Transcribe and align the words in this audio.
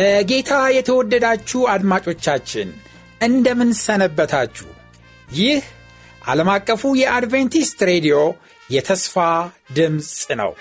በጌታ 0.00 0.50
የተወደዳችሁ 0.74 1.60
አድማጮቻችን 1.72 2.68
እንደምን 3.20 3.70
ሰነበታችሁ? 3.78 4.68
ይህ 5.32 5.64
ዓለም 6.26 6.48
አቀፉ 6.52 6.82
የአድቬንቲስት 7.00 7.78
ሬዲዮ 7.90 8.16
የተስፋ 8.70 9.16
ድምፅ 9.76 10.12
ነው። 10.40 10.52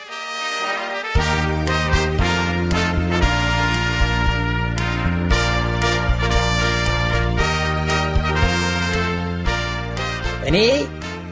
እኔ 10.49 10.57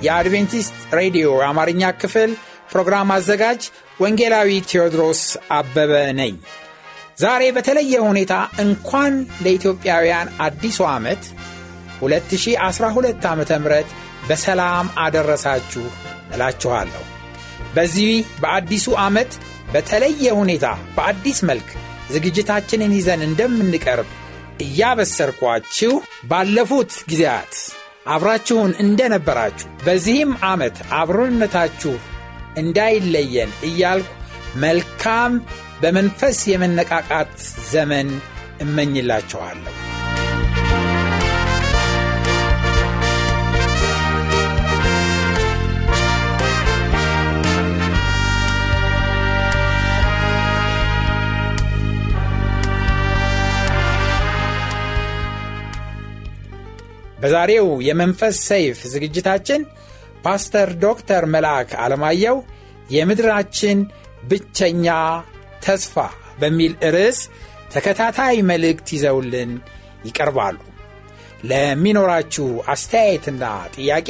የአድቬንቲስት 0.03 0.77
ሬዲዮ 0.93 1.27
የአማርኛ 1.39 1.91
ክፍል 2.03 2.33
ፕሮግራም 2.71 3.11
አዘጋጅ 3.15 3.61
ወንጌላዊ 4.01 4.61
ቴዎድሮስ 4.71 5.23
አበበ 5.51 5.91
ነኝ። 6.19 6.35
ዛሬ 7.17 7.43
በተለየ 7.55 7.93
ሁኔታ 8.07 8.33
እንኳን 8.63 9.13
ለኢትዮጵያውያን 9.43 10.27
አዲሱ 10.45 10.79
ዓመት 10.91 11.23
2012 12.01 13.25
ዓ 13.27 13.33
ም 13.35 13.43
በሰላም 14.29 14.87
አደረሳችሁ 15.03 15.83
እላችኋለሁ። 16.33 17.03
በዚህ 17.75 18.11
በአዲሱ 18.41 18.87
ዓመት 19.05 19.31
በተለየ 19.73 20.25
ሁኔታ 20.39 20.65
በአዲስ 20.95 21.39
መልክ 21.49 21.69
ዝግጅታችንን 22.13 22.93
ይዘን 22.97 23.21
እንደምንቀርብ 23.27 24.09
እያበሰርኳችሁ 24.65 25.93
ባለፉት 26.29 26.93
ጊዜያት 27.09 27.55
አብራችሁን 28.07 28.71
እንደነበራችሁ 28.83 29.69
በዚህም 29.85 30.31
ዓመት 30.49 30.77
አብሮነታችሁ 30.99 31.95
እንዳይለየን 32.57 33.51
እያልኩ 33.63 34.11
መልካም 34.55 35.33
በመንፈስ 35.81 36.47
የመነቃቃት 36.47 37.35
ዘመን 37.71 38.09
እመኝላችኋለሁ። 38.61 39.73
በዛሬው 57.19 57.67
የመንፈስ 57.81 58.35
ሰይፍ 58.47 58.79
ዝግጅታችን 58.85 59.61
ፓስተር 60.25 60.69
ዶክተር 60.79 61.23
መልአክ 61.25 61.69
አለማየሁ 61.75 62.35
የምድራችን 62.89 63.77
ብቸኛ 64.29 64.87
ተስፋ 65.65 65.95
በሚል 66.39 66.73
ርዕስ 66.95 67.19
ተከታታይ 67.73 68.37
መልእክት 68.49 68.87
ይዘውልን 68.95 69.51
ይቀርባሉ። 70.05 70.57
ለሚኖራችሁ 71.43 72.45
አስተያየትና 72.73 73.43
ጥያቄ 73.75 74.09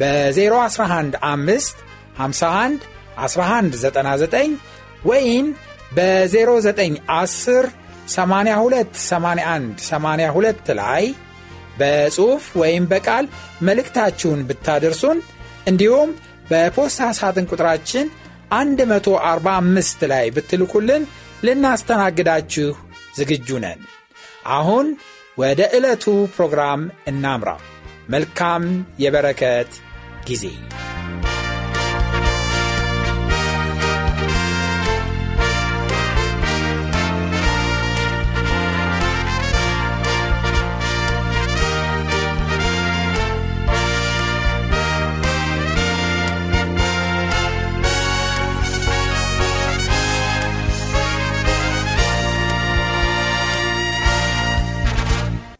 በ011 0.00 1.18
5 1.26 1.84
51 2.18 2.86
1199 3.18 4.56
ወይም 5.04 5.46
በ0910 5.96 7.68
82 8.08 8.98
81 9.02 9.84
82 9.86 10.72
ላይ 10.80 11.04
በጽሑፍ 11.78 12.44
ወይም 12.62 12.84
በቃል 12.90 13.24
መልእክታችሁን 13.68 14.40
ብታደርሱን 14.48 15.18
እንዲሁም 15.66 16.10
በፖስታ 16.50 17.08
ሳጥን 17.18 17.46
ቁጥራችን 17.52 18.06
145 18.52 20.06
ላይ 20.12 20.26
ብትልኩልን 20.36 21.04
ልናስተናግዳችሁ 21.44 22.70
ዝግጁ 23.16 23.48
ነን። 23.64 23.80
አሁን 24.56 24.86
ወደ 25.38 25.60
ዕለቱ 25.76 26.04
ፕሮግራም 26.36 26.80
እናምራ። 27.06 27.50
መልካም 28.08 28.64
የበረከት 28.98 29.70
ጊዜ 30.28 30.44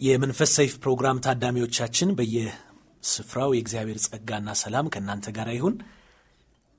የመንፈስ 0.02 0.50
ሰይፍ 0.58 0.72
ፕሮግራም 0.82 1.20
ታዳሚዎቻችን 1.24 2.08
በየስፍራው 2.18 3.50
የእግዚአብሔር 3.54 3.98
ጸጋና 4.06 4.48
ሰላም 4.62 4.86
ከእናንተ 4.94 5.26
ጋር 5.36 5.48
ይሁን። 5.56 5.74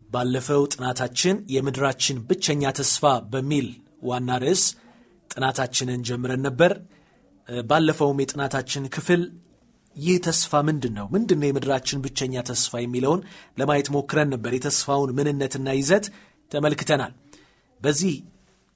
ባለፈው 0.09 0.63
ጥናታችን 0.73 1.35
የምድራችን 1.53 2.17
ብቸኛ 2.29 2.71
ተስፋ 2.79 3.03
በሚል 3.31 3.67
ዋና 4.03 4.39
ርዕስ 4.43 4.63
ጥናታችንን 5.29 6.03
ጀምረን 6.07 6.43
ነበር። 6.47 6.73
ባለፈውም 7.67 8.21
የጥናታችን 8.23 8.83
ክፍል 8.95 9.21
ይህ 9.95 10.17
ተስፋ 10.25 10.61
ምንድን 10.67 10.93
ነው? 10.97 11.07
ምንድን 11.15 11.39
ነው 11.41 11.47
የምድራችን 11.49 12.03
ብቸኛ 12.05 12.35
ተስፋ 12.47 12.81
የሚለውን 12.81 13.21
ለማየት 13.57 13.89
ሞክረን 13.95 14.31
ነበር። 14.33 14.51
የተስፋውን 14.55 15.11
ምንነትና 15.17 15.69
ይዘት 15.79 16.05
ተመልክተናል። 16.51 17.11
በዚህ 17.81 18.13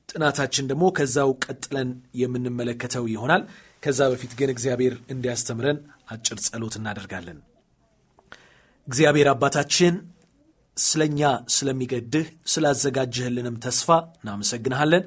ጥናታችን 0.10 0.68
ደግሞ 0.70 0.86
ከዛው 0.98 1.32
ቀጥለን 1.46 1.90
የምንመለከተው 2.20 3.06
ይሆናል። 3.14 3.44
ከዛ 3.88 4.02
በፊት 4.12 4.32
ግን 4.40 4.50
እግዚአብሔር 4.54 4.94
እንዲያስተምረን 5.10 5.78
አጭር 6.12 6.38
ጸሎት 6.46 6.74
እናደርጋለን። 6.80 7.38
እግዚአብሔር 8.88 9.28
አባታችን 9.32 9.94
ስለኛ 10.78 11.22
ስለሚገድህ 11.56 12.26
ስላዘጋጀህልንም 12.54 13.56
ተስፋ 13.66 13.88
እናመሰግንሃለን። 14.18 15.06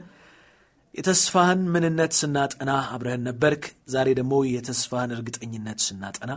የተስፋህን 0.95 1.61
ምንነት 1.75 2.13
ስናጠና 2.21 2.71
አብረህን 2.95 3.27
ነበርክ። 3.29 3.65
ዛሬ 3.89 4.09
ደግሞ 4.19 4.35
የተስፋህን 4.51 5.13
እርግጠኝነት 5.17 5.81
ስናጠና 5.87 6.33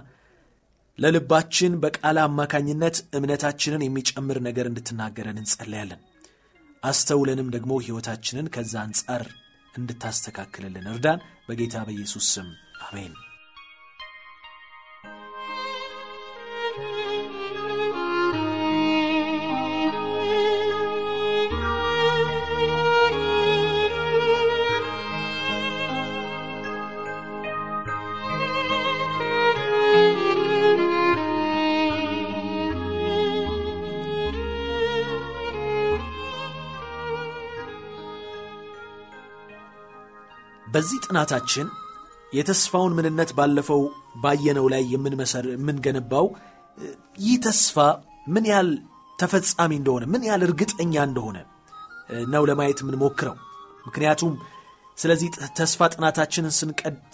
ለልባችን 1.00 1.80
በቃለ 1.84 2.18
አማካኝነት 2.28 2.98
እምነታችንን 3.18 3.86
የሚጨምር 3.86 4.40
ነገር 4.48 4.68
እንድትናገረን 4.70 5.40
እንጸለያለን። 5.42 6.02
አስተውለንም 6.84 7.50
ደግሞ 7.56 7.74
ሕይወታችንን 7.86 8.50
ከዛ 8.56 8.74
አንጻር 8.86 9.24
እንድታስተካክልልን 9.74 10.90
እርዳን። 10.92 11.22
በጌታ 11.48 11.76
በኢየሱስ 11.88 12.26
ስም 12.34 12.50
አሜን። 12.84 13.14
በዚህ 40.74 41.00
ጥናታችን 41.06 41.68
የተስፋውን 42.32 42.96
ምንነት 42.98 43.32
ባለፈው 43.38 43.82
ባየነው 44.24 44.66
ላይ 44.74 44.84
የምንገነባው 44.94 46.28
ይህ 47.26 47.36
ተስፋ 47.46 47.76
ምን 48.34 48.46
ያህል 48.52 48.70
ተፈጻሚ 49.20 49.72
እንደሆነ 49.80 50.04
ምን 50.14 50.24
ያህል 50.28 50.44
እርግጠኛ 50.48 50.94
እንደሆነ 51.10 51.38
ነው 52.34 52.44
ለማየት 52.50 52.80
የምንሞክረው። 52.84 53.36
ምክንያቱም 53.88 54.32
ስለዚህ 54.98 55.28
ተስፋ 55.58 55.88
ጥናታችንን 55.94 56.54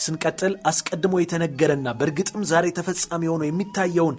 ስንቀጥል 0.05 0.53
አስቀድሞ 0.69 1.13
የተነገረና 1.21 1.89
በእርግጥም 1.99 2.41
ዛሬ 2.51 2.65
ተፈጻሚ 2.79 3.23
ሆኖ 3.31 3.43
የሚታየውን 3.47 4.15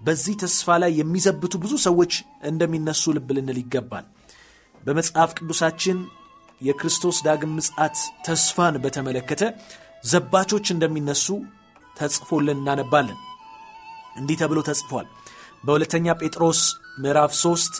በዚህ 0.00 0.34
ተስፋ 0.42 0.76
ላይ 0.82 0.92
የሚዘብቱ 1.00 1.54
ብዙ 1.64 1.74
ሰዎች 1.86 2.12
እንደሚነሱ 2.50 3.12
ልብ 3.16 3.28
ልንል 3.36 3.58
ይገባል። 3.62 4.06
በመጽሐፍ 4.82 5.30
ቅዱሳችን 5.38 5.98
የክርስቶስ 6.60 7.16
ዳግም 7.26 7.52
ምጽአት 7.58 7.96
ተስፋን 8.26 8.74
በተመለከተ 8.84 9.42
ዘባቾች 10.04 10.66
እንደሚነሱ 10.74 11.26
ተጽፎልን 11.96 12.58
እናነባለን። 12.60 13.18
እንዲህ 14.16 14.38
ተብሎ 14.40 14.58
ተጽፏል። 14.68 15.06
በሁለተኛ 15.64 16.06
ጴጥሮስ 16.20 16.60
ምዕራፍ 17.02 17.32
3 17.38 17.78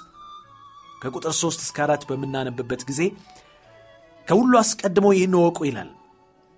ከቁጥር 1.03 1.35
3 1.39 1.65
እስከ 1.65 1.79
4 1.87 2.07
በምናነብበት 2.11 2.83
ጊዜ 2.91 3.01
ከሁሉ 4.27 4.53
አስቀድሞ 4.61 5.07
ይህን 5.15 5.35
እወቁ 5.39 5.59
ይላል። 5.69 5.91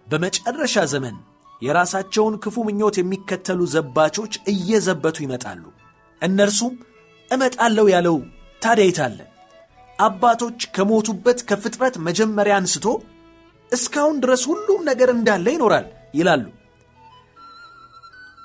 በመጨረሻ 0.06 0.84
ዘመን 0.92 1.16
የራሳቸውን 1.62 2.34
ክፉ 2.44 2.56
ምኞት 2.66 2.96
የሚከተሉ 3.00 3.60
ዘባቾች 3.74 4.34
እየዘበቱ 4.52 5.16
ይመጣሉ። 5.24 5.62
እነርሱም 6.22 6.74
እመጣለሁ 7.28 7.86
ያለው 7.94 8.16
ታዲያ 8.62 8.84
የታለ? 8.88 9.18
አባቶች 9.98 10.60
ከሞቱበት 10.76 11.38
ከፍጥረት 11.48 11.94
መጀመሪያ 12.06 12.54
አንስቶ 12.60 12.87
እስካሁን 13.72 14.16
ድረስ 14.22 14.43
ሁሉም 14.50 14.81
ነገር 14.88 15.08
እንዳለ 15.14 15.46
ይኖራል 15.54 15.87
ይላሉ። 16.14 16.44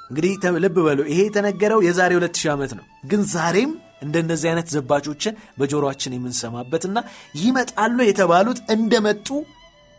እንግዲህ 0.09 0.31
ልብ 0.63 0.77
በሉ፣ 0.86 1.00
ይሄ 1.12 1.19
የተነገረው 1.25 1.80
የዛሬ 1.86 2.12
2000 2.18 2.50
ዓመት 2.53 2.71
ነው። 2.77 2.86
ግን 3.12 3.21
ዛሬም 3.33 3.71
እንደነዚህ 4.01 4.48
አይነት 4.51 4.68
ዘባቾችን 4.75 5.38
በጆሮአችን 5.59 6.15
የምንሰማበትና 6.15 6.98
ይመጣሉ 7.42 7.97
የተባሉት 8.07 8.59
እንደመጡ 8.75 9.27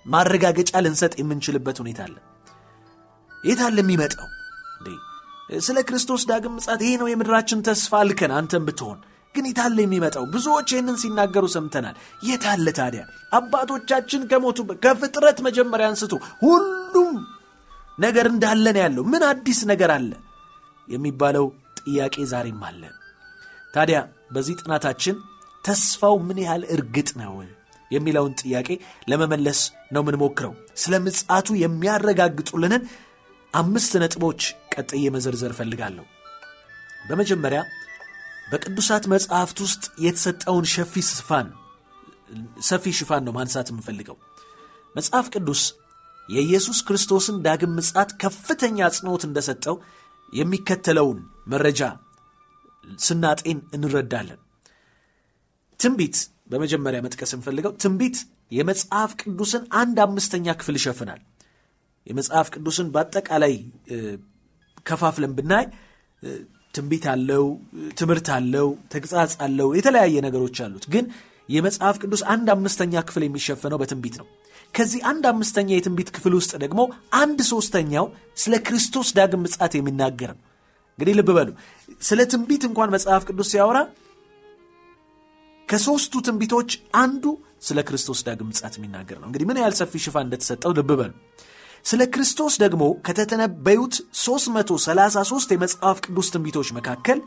ማረጋገጫ 0.06 0.72
ልንሰጥ 0.84 1.12
የምንችልበት 1.20 1.76
ሁኔታ 1.82 2.00
አለ። 2.06 2.16
የታለ 3.44 3.78
የሚመጣው? 3.82 4.28
ስለ 5.60 5.78
ክርስቶስ 5.88 6.22
ዳግም 6.28 6.55
ምጻት 6.56 6.81
ይሄ 6.84 6.93
ነው 7.00 7.08
የምድራችን 7.10 7.64
ተስፋ 7.66 7.93
አልከን 8.00 8.32
አንተን 8.37 8.62
ብትሆን 8.69 8.98
ግን 9.34 9.44
የታለ 9.49 9.76
የሚመጣው? 9.82 10.25
ብዙዎች 10.32 10.69
ይህንን 10.73 10.96
ሲናገሩ 11.02 11.44
ሰምተናል። 11.55 11.94
የታለ 12.23 12.67
ታዲያ? 12.79 13.02
አባቶቻችን 13.32 14.26
ከሞቱበት 14.31 14.79
ከፍጥረት 14.84 15.38
መጀመሪያ 15.46 15.87
አንስቶ 15.90 16.12
ሁሉም 16.44 17.12
ነገር 17.99 18.26
እንዳለን 18.32 18.79
ያለው 18.82 19.05
ምን 19.12 19.23
አዲስ 19.31 19.61
ነገር 19.70 19.90
አለ 19.96 20.11
የሚባለው 20.88 21.46
ጥያቄ 21.81 22.17
ዛሬም 22.32 22.62
አለ። 22.69 22.82
ታዲያ 23.75 23.99
በዚህ 24.34 24.55
ጥናታችን 24.62 25.17
ተስፋው 25.64 26.17
ምን 26.29 26.38
ያህል 26.44 26.62
እርግጥ 26.75 27.11
ነው 27.20 27.34
የሚለውን 27.90 28.32
ጥያቄ 28.40 28.69
ለመመለስ 29.11 29.61
ነው 29.94 30.02
የምንሞክረው። 30.02 30.52
ስለ 30.82 30.94
ምጽአቱ 31.05 31.49
የሚያረጋግጡልንን 31.62 32.82
አምስት 33.55 33.93
ነጥቦች 34.02 34.43
ቀጥዬ 34.75 35.05
መዘርዘር 35.17 35.52
እፈልጋለሁ። 35.55 36.05
በመጀመሪያ 37.08 37.61
በቅዱሳት 38.44 39.04
መጽሐፍት 39.12 39.58
ውስጥ 39.64 39.84
የተሰጠውን 40.04 40.66
ሸፊ 40.72 40.94
ሽፋን 41.10 41.48
ሰፊ 42.68 42.92
ሽፋን 42.98 43.22
ነው 43.26 43.32
ማንሳት 43.36 43.68
የምፈልገው። 43.72 44.16
መጽሐፍ 44.94 45.26
ቅዱስ 45.34 45.62
የኢየሱስ 46.28 46.78
ክርስቶስን 46.88 47.36
ዳግም 47.46 47.72
ምጽአት 47.78 48.10
ከፍተኛ 48.22 48.78
አጽንዖት 48.86 49.22
እንደሰጠው 49.28 49.76
የሚከተለውን 50.32 51.18
መረጃ 51.52 51.80
ስናጤን 53.00 53.58
እንረዳለን። 53.76 54.40
ትንቢት 55.80 56.16
በመጀመሪያ 56.50 57.00
መጥቀስ 57.06 57.30
የምፈልገው 57.34 57.72
ትንቢት 57.82 58.16
የመጽሐፍ 58.52 59.10
ቅዱስን 59.20 59.62
አንድ 59.80 59.98
አምስተኛ 60.04 60.54
ክፍል 60.60 60.76
ይሸፍናል። 60.80 61.20
የመጽሐፍ 62.06 62.46
ቅዱስን 62.54 62.88
በአጠቃላይ 62.94 63.54
ከፋፍለን 64.86 65.32
ብናይ 65.38 65.66
ትንቢት 66.74 67.04
አለው፣ 67.12 67.44
ትምህርት 67.98 68.28
አለው፣ 68.36 68.69
ተግጻጽ 68.92 69.32
አለው፣ 69.44 69.69
የተለያየ 69.78 70.16
ነገሮች 70.26 70.58
አሉት። 70.64 70.84
ግን 70.94 71.04
የመጽሐፍ 71.48 71.96
ቅዱስ 72.02 72.22
አንድ 72.34 72.48
አምስተኛ 72.54 72.94
ክፍል 73.08 73.22
የሚሸፈነው 73.26 73.78
በትንቢት 73.82 74.16
ነው። 74.20 74.26
ከዚህ 74.74 75.00
አንድ 75.10 75.24
አምስተኛ 75.30 75.69
የትንቢት 75.74 76.10
ክፍል 76.16 76.34
ውስጥ 76.38 76.52
ደግሞ 76.62 76.80
አንድ 77.19 77.38
ሶስተኛው 77.50 78.06
ስለ 78.42 78.54
ክርስቶስ 78.66 79.08
ዳግም 79.19 79.42
ምጽአት 79.44 79.72
የሚናገር 79.78 80.30
ነው። 80.34 80.42
እንግዲህ 80.98 81.14
ልብ 81.19 81.30
በሉ፣ 81.36 81.48
ስለ 82.00 82.20
ትንቢት 82.32 82.62
እንኳን 82.69 82.92
መጽሐፍ 82.94 83.22
ቅዱስ 83.28 83.50
ሲያወራ 83.52 83.78
ከሦስቱ 85.69 86.14
ትንቢቶች 86.26 86.70
አንዱ 87.00 87.24
ስለ 87.62 87.78
ክርስቶስ 87.88 88.20
ዳግም 88.26 88.48
ምጽአት 88.50 88.74
የሚናገር 88.78 89.16
ነው። 89.20 89.26
እንግዲህ 89.28 89.46
ምን 89.50 89.58
ያህል 89.60 89.74
ሰፊ 89.78 90.00
ሽፋን 90.04 90.26
እንደተሰጠው 90.26 90.72
ልብ 90.78 90.90
በሉ። 90.92 91.12
ስለ 91.84 92.02
ክርስቶስ 92.14 92.55
ደግሞ 92.62 92.82
ከተተነበዩት 93.06 93.94
333 94.20 95.55
የመጽሐፍ 95.55 95.96
ቅዱስ 96.05 96.29
ትንቢቶች 96.34 96.69
መካከል 96.79 97.19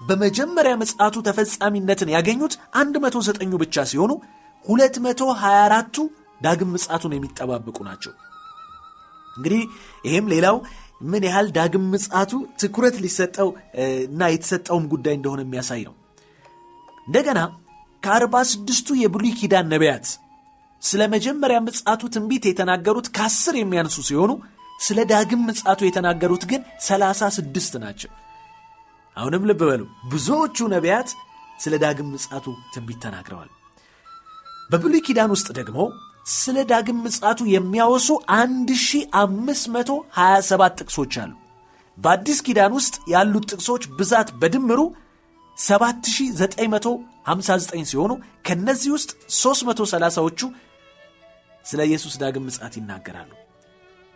በመጀመሪያ 0.00 0.72
ምጽአቱ 0.80 1.16
ተፈጻሚነትን 1.28 2.12
ያገኙት 2.14 2.54
109ኙ 2.80 3.52
ብቻ 3.62 3.84
ሲሆኑ 3.90 4.12
224ቱ 4.64 5.96
ዳግም 6.40 6.70
ምጽአቱን 6.74 7.12
የሚጠባበቁ 7.16 7.78
ናቸው። 7.88 8.12
እንግዲህ 9.36 9.62
ይህም 10.04 10.26
ሌላው 10.32 10.56
ምን 11.10 11.22
ያህል 11.28 11.46
ዳግም 11.56 11.84
ምጽአቱ 11.92 12.32
ትኩረት 12.62 12.96
ሊሰጠው 13.04 13.48
እና 14.06 14.30
የተሰጠውም 14.32 14.84
ጉዳይ 14.92 15.14
እንደሆነ 15.18 15.40
የሚያሳይ 15.46 15.82
ነው። 15.88 15.94
እንደገና 17.06 17.40
ከአርባ 18.02 18.36
ስድስቱ 18.52 18.88
የብሉይ 19.00 19.32
ኪዳን 19.40 19.66
ነቢያት 19.72 20.06
ስለ 20.82 21.02
መጀመሪያ 21.12 21.58
ምጽአቱ 21.66 22.02
ትንቢት 22.14 22.44
የተናገሩት 22.48 23.06
ከአስር 23.16 23.54
የሚያንሱ 23.58 23.96
ሲሆኑ 24.08 24.32
ስለ 24.78 24.98
ዳግም 25.12 25.42
ምጽአቱ 25.48 25.80
የተናገሩት 25.86 26.44
ግን 26.50 26.60
ሰላሳ 26.86 27.20
ስድስት 27.36 27.72
ናቸው። 27.84 28.10
አሁንም 29.16 29.42
ልብ 29.48 29.60
በሉ፣ 29.68 29.82
ብዙዎቹ 30.12 30.56
ነቢያት 30.74 31.08
ስለ 31.58 31.74
ዳግም 31.84 32.08
ምጽአቱ 32.14 32.46
ትንቢት 32.74 32.98
ተናግረዋል። 33.04 33.50
በብሉይ 34.70 35.02
ኪዳን 35.06 35.30
ውስጥ 35.34 35.48
ደግሞ 35.58 35.78
ስለ 36.34 36.56
ዳግም 36.72 36.98
ምጽአቱ 37.04 37.40
የሚያወሱ 37.52 38.08
1527 38.34 40.74
ጥቅሶች 40.80 41.12
አሉ። 41.22 41.32
በአዲስ 41.98 42.38
ኪዳን 42.46 42.72
ውስጥ 42.78 42.94
ያሉት 43.14 43.44
ጥቅሶች 43.52 43.82
ብዛት 43.98 44.28
በድምሩ 44.40 44.80
7959 45.56 47.88
ሲሆኑ 47.90 48.12
ከነዚህ 48.46 48.90
ውስጥ 48.96 49.10
330ዎቹ 49.38 50.40
ስለ 51.64 51.80
ኢየሱስ 51.88 52.14
ዳግም 52.22 52.44
ምጽአት 52.48 52.74
ይናገራሉ። 52.78 53.30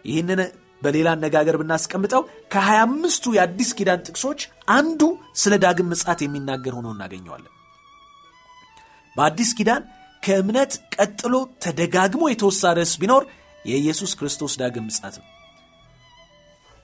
ይህንን 0.05 0.41
በሌላ 0.83 1.09
አነጋገር 1.17 1.57
ብናስቀምጠው 1.61 2.23
ከ25ቱ 2.55 3.33
የአዲስ 3.37 3.71
ኪዳን 3.79 4.03
ጥቅሶች 4.07 4.41
አንዱ 4.75 5.03
ስለ 5.43 5.55
ዳግም 5.65 5.89
ምጽአት 5.93 6.21
የሚናገር 6.25 6.75
ሆኖ 6.79 6.89
እናገኘዋለን። 6.95 7.53
በአዲስ 9.17 9.51
ኪዳን 9.59 9.83
ከእምነት 10.23 10.73
ቀጥሎ 10.97 11.35
ተደጋግሞ 11.65 12.23
የተወሳ 12.29 12.73
ርዕስ 12.79 12.93
ቢኖር 13.03 13.23
የኢየሱስ 13.65 14.13
ክርስቶስ 14.19 14.55
ዳግም 14.61 14.87
ምጽአት 14.89 15.15
ነው። 15.21 15.27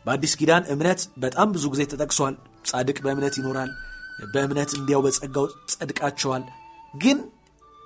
በአዲስ 0.06 0.32
ኪዳን 0.40 0.64
እምነት 0.74 1.00
በጣም 1.16 1.48
ብዙ 1.54 1.64
ጊዜ 1.74 1.82
ተጠቅሷል። 1.92 2.34
ጻድቅ 2.64 2.96
በእምነት 3.04 3.34
ይኖራል፣ 3.40 3.70
በእምነት 4.32 4.70
እንዲያው 4.78 5.00
በጸጋው 5.04 5.44
ጸድቃቸዋል። 5.72 6.42
ግን 6.94 7.18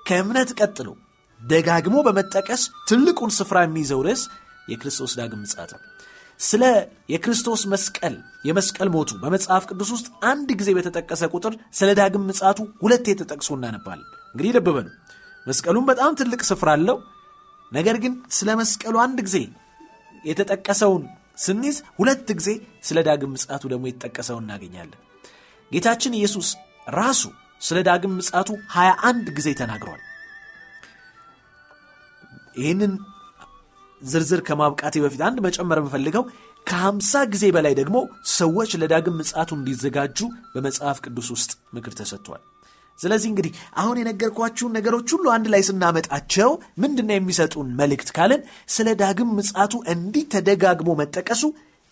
ከእምነት 0.06 0.50
ቀጥሎ 0.58 0.88
ደጋግሞ 1.40 1.96
በመጠቀስ 2.06 2.62
ትልቁን 2.88 3.30
ስፍራ 3.36 3.58
የሚይዘው 3.64 4.00
ርዕስ 4.06 4.22
የክርስቶስ 4.68 5.12
ዳግም 5.18 5.40
ምጽአት 5.44 5.70
ነው። 5.74 5.82
ስለ 6.40 6.62
የክርስቶስ 7.12 7.60
መስቀል 7.72 8.14
የመስቀል 8.48 8.88
ሞቱ 8.94 9.10
በመጽሐፍ 9.22 9.64
ቅዱስ 9.70 9.90
ውስጥ 9.94 10.08
አንድ 10.30 10.48
ጊዜ 10.60 10.70
በተጠቀሰ 10.78 11.22
ቁጥር 11.34 11.54
ስለ 11.72 11.90
ዳግም 12.00 12.24
ምጽአቱ 12.30 12.58
ሁለቴ 12.82 13.14
ተጠቅሶ 13.20 13.50
እናነባለን። 13.56 14.08
እንግዲህ 14.32 14.52
ልብ 14.56 14.68
በሉ 14.68 14.86
መስቀሉም 15.46 15.84
በጣም 15.90 16.16
ትልቅ 16.20 16.40
ስፍራ 16.50 16.70
አለው። 16.76 16.98
ነገር 17.72 17.96
ግን 17.96 18.14
ስለ 18.30 18.48
መስቀሉ 18.58 18.96
አንድ 18.98 19.18
ጊዜ 19.26 19.38
የተጠቀሰውን 20.24 21.04
ስንይዝ 21.38 21.76
ሁለት 21.98 22.28
ጊዜ 22.38 22.50
ስለ 22.82 22.98
ዳግም 23.08 23.32
ምጽአቱ 23.34 23.62
ደግሞ 23.72 23.84
የተጠቀሰውን 23.88 24.44
እናገኛለን። 24.44 25.00
ጌታችን 25.70 26.16
ኢየሱስ 26.18 26.48
ራሱ 26.94 27.22
ስለ 27.60 27.78
ዳግም 27.88 28.12
ምጽአቱ 28.18 28.48
21 28.74 29.30
ጊዜ 29.38 29.48
ተናግሯል። 29.60 30.02
ይህንን 32.56 32.92
ዝርዝር 34.02 34.40
ከማብቃቴ 34.46 34.94
በፊት 35.04 35.20
አንድ 35.26 35.38
መጨመር 35.46 35.78
የምፈልገው 35.80 36.24
ከሀምሳ 36.66 37.12
ጊዜ 37.32 37.44
በላይ 37.54 37.74
ደግሞ 37.80 37.96
ሰዎች 38.34 38.70
ለዳግም 38.80 39.16
ምጽአቱ 39.20 39.50
እንዲዘጋጁ 39.58 40.18
በመጽሐፍ 40.54 40.98
ቅዱስ 41.04 41.28
ውስጥ 41.34 41.52
ምክር 41.76 41.92
ተሰጥቷል። 41.98 42.42
ስለዚህ 42.98 43.28
እንግዲህ 43.30 43.52
አሁን 43.80 43.96
የነገርኳችሁን 44.00 44.74
ነገሮች 44.76 45.08
ሁሉ 45.14 45.26
አንድ 45.34 45.46
ላይ 45.54 45.62
ስናመጣቸው 45.68 46.50
ምንድነው 46.82 47.16
የሚሰጡን 47.16 47.68
መልእክት 47.80 48.10
ካልን 48.16 48.42
ስለ 48.76 48.88
ዳግም 49.02 49.30
ምጽአቱ 49.38 49.74
እንዲህ 49.94 50.24
ተደጋግሞ 50.34 50.90
መጠቀሱ 51.00 51.42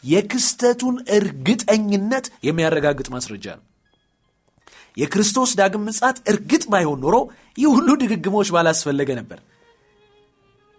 የክስተቱን 0.05 0.97
እርግጠኝነት 1.19 2.27
የሚያረጋግጥ 2.49 3.09
ማስረጃ 3.15 3.47
ነው። 3.59 3.65
የክርስቶስ 4.97 5.51
ዳግም 5.61 5.85
ምጽአት 5.89 6.19
እርግጥ 6.33 6.65
ባይሆን 6.73 7.01
ኖሮ 7.05 7.17
ይህ 7.59 7.71
ሁሉ 7.77 7.89
ድግግሞች 8.03 8.49
ባላስፈለገ 8.55 9.11
ነበር። 9.21 9.39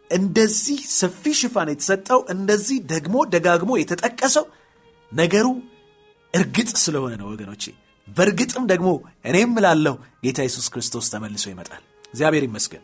እንደዚህ 0.10 0.80
ሰፊ 0.98 1.34
ሽፋን 1.40 1.70
የተሰጠው 1.72 2.20
እንደዚህ 2.30 2.78
ደግሞ 2.92 3.16
ደጋግሞ 3.34 3.72
የተጠቀሰው 3.80 4.46
ነገሩ 5.12 5.48
እርግጥ 6.34 6.70
ስለሆነ 6.84 7.14
ነው 7.22 7.28
ወገኖቼ። 7.34 7.64
በእርግጥም 8.08 8.66
ደግሞ 8.72 8.90
እኔም 9.30 9.54
እላለሁ 9.60 9.94
ጌታ 10.26 10.40
ኢየሱስ 10.46 10.68
ክርስቶስ 10.74 11.06
ተመልሶ 11.14 11.46
ይመጣል። 11.54 11.84
እግዚአብሔር 12.12 12.44
ይመስገን 12.48 12.84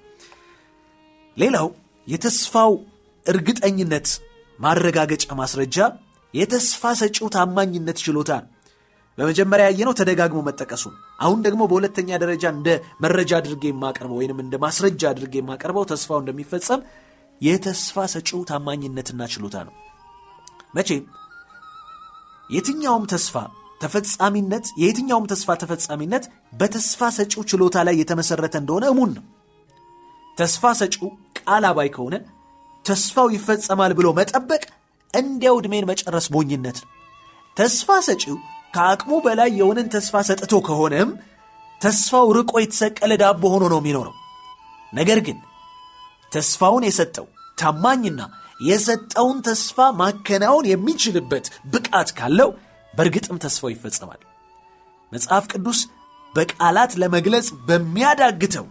ሌላው 1.38 1.68
የተስፋው 2.08 2.72
እርግጠኝነት 3.26 4.08
ማረጋገጫ 4.60 5.26
ማስረጃ 5.40 5.78
የተስፋ 6.34 6.92
ሰጪው 7.00 7.28
ታማኝነት 7.36 7.98
ችሎታ 8.06 8.32
ነው 8.42 8.50
በመጀመሪያ 9.18 9.66
ያየነው 9.70 9.94
ተደጋግሞ 10.00 10.40
መጠቀሱን 10.48 10.94
አሁን 11.20 11.40
ደግሞ 11.46 11.62
በሁለተኛ 11.70 12.10
ደረጃ 12.24 12.44
እንደ 12.56 12.70
መረጃ 13.04 13.32
አድርጌ 13.40 13.64
የማቀርበው 13.70 14.18
ወይንም 14.20 14.40
እንደ 14.44 14.56
ማስረጃ 14.64 15.02
አድርጌ 15.12 15.36
የማቀርበው 15.40 15.86
ተስፋው 15.92 16.20
እንደሚፈጸም 16.22 16.82
የተስፋ 17.42 18.06
ሰጪው 18.14 18.42
ታማኝነትና 18.50 19.22
ችሎታ 19.34 19.58
ነው። 19.68 19.74
መቼም 20.78 21.04
የትኛውም 22.50 23.06
ተስፋ 23.12 23.36
ተፈጻሚነት 23.82 24.66
የየትኛውም 24.80 25.30
ተስፋ 25.32 25.56
ተፈጻሚነት 25.62 26.24
በተስፋ 26.60 27.10
ሰጪው 27.18 27.44
ችሎታ 27.52 27.78
ላይ 27.88 27.96
የተመሰረተ 28.00 28.56
እንደሆነ 28.62 28.86
እሙን 28.94 29.12
ነው። 29.18 29.24
ተስፋ 30.38 30.74
ሰጪው 30.80 31.10
ቃል 31.40 31.66
አባይ 31.70 31.90
ከሆነ 31.96 32.16
ተስፋው 32.86 33.28
ይፈጸማል 33.36 33.92
ብሎ 33.98 34.08
መጠበቅ 34.20 34.62
እንዲያው 35.14 35.58
ዕድሜን 35.60 35.88
መጨረስ 35.92 36.26
ሞኝነት 36.36 36.78
ነው። 36.84 36.90
ተስፋ 37.58 37.98
ሰጪው 38.08 38.38
ከአቅሙ 38.74 39.14
በላይ 39.26 39.50
የሆነን 39.60 39.88
ተስፋ 39.96 40.16
ሰጥቶ 40.30 40.54
ከሆነም 40.68 41.10
ተስፋው 41.82 42.28
ርቆ 42.38 42.54
የተሰቀለ 42.62 43.14
ዳቦ 43.22 43.44
ሆኖ 43.54 43.64
ነው 43.74 43.80
የሚኖረው። 43.82 44.16
ነገር 44.94 45.20
ግን 45.28 45.38
ተስፋውን 46.32 46.84
የሰጠው 46.88 47.26
ታማኝና 47.58 48.22
የሰጠውን 48.62 49.38
ተስፋ 49.48 49.88
ማከናወን 50.00 50.66
የሚችልበት 50.72 51.46
ብቃት 51.74 52.10
ካለው 52.18 52.50
በእርግጥም 52.94 53.42
ተስፋው 53.44 53.72
ይፈጸማል። 53.74 54.22
መጽሐፍ 55.12 55.46
ቅዱስ 55.54 55.80
በቃላት 56.34 56.92
ለመግለጽ 57.02 57.48
በሚያዳግተው 57.68 58.66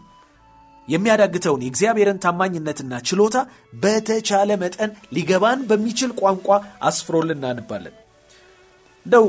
የሚያዳግተውን 0.88 1.64
የእግዚአብሔርን 1.64 2.22
ታማኝነትና 2.24 2.92
ችሎታ 3.08 3.36
በተቻለ 3.82 4.50
መጠን 4.62 4.92
ሊገባን 5.12 5.60
በሚችል 5.68 6.12
ቋንቋ 6.20 6.48
አስፍሮልን 6.88 7.38
እናንባለን 7.38 7.94
እንደው 9.06 9.26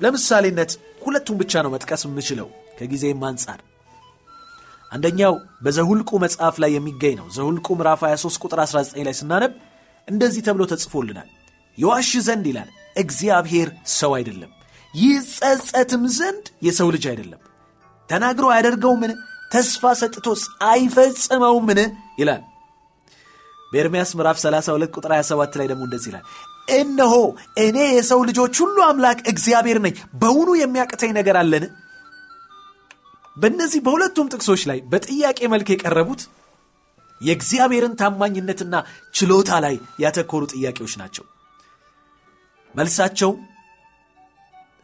ለምሳሌነት 0.00 0.72
ሁለቱም 1.04 1.38
ብቻ 1.40 1.62
ነው 1.64 1.72
መጥቀስ 1.74 2.02
የምችለው 2.06 2.48
ከጊዜም 2.78 3.24
አንጻር 3.28 3.60
አንደኛው 4.94 5.34
በዘሁልቁ 5.64 6.10
መጽሐፍ 6.24 6.56
ላይ 6.62 6.70
የሚገኝ 6.74 7.14
ነው። 7.20 7.26
ዘሁልቁ 7.36 7.66
ምዕራፍ 7.78 8.00
23 8.06 8.42
ቁጥር 8.44 8.60
19 8.64 9.06
ላይ 9.06 9.14
ስናነብ 9.20 9.52
እንደዚህ 10.08 10.42
ተብሎ 10.46 10.62
ተጽፎልናል። 10.72 11.28
የዋሽ 11.78 12.10
ዘንድ 12.26 12.44
ይላል 12.50 12.68
እግዚአብሔር 12.96 13.68
ሰው 13.94 14.12
አይደለም። 14.18 14.50
ይጸጸትም 14.94 16.02
ዘንድ 16.18 16.44
የሰው 16.66 16.88
ልጅ 16.94 17.04
አይደለም። 17.12 17.40
ተናግሮ 18.08 18.46
አያደርገውምን? 18.52 19.12
ተስፋ 19.50 19.92
ሰጥቶስ 20.00 20.42
አይፈጽመውምን? 20.68 21.80
ይላል። 22.20 22.42
በኤርምያስ 23.72 24.10
ምዕራፍ 24.16 24.36
32 24.42 24.96
ቁጥር 24.96 25.12
27 25.14 25.56
ላይ 25.60 25.66
ደግሞ 25.70 25.82
እንደዚህ 25.86 26.10
ይላል 26.10 26.24
እነሆ 26.74 27.14
እኔ 27.58 27.78
የሰው 27.94 28.20
ልጆች 28.28 28.54
ሁሉ 28.62 28.76
አምላክ 28.88 29.18
እግዚአብሔር 29.32 29.78
ነኝ። 29.86 29.96
በውኑ 30.20 30.50
የሚያቅተኝ 30.60 31.10
ነገር 31.18 31.36
አለን 31.40 31.64
በእነዚህ 33.36 33.80
በሁለቱም 33.86 34.30
ጥቅሶች 34.32 34.62
ላይ 34.70 34.78
በጥያቄ 34.90 35.38
መልክ 35.52 35.68
የቀረቡት 35.72 36.20
የእግዚአብሔርን 37.20 37.94
ታማኝነትና 38.00 38.74
ችሎታ 39.14 39.50
ላይ 39.64 39.74
ያተኮሩ 40.02 40.42
ጥያቄዎች 40.52 40.94
ናቸው። 41.00 41.24
መልሳቸው 42.74 43.30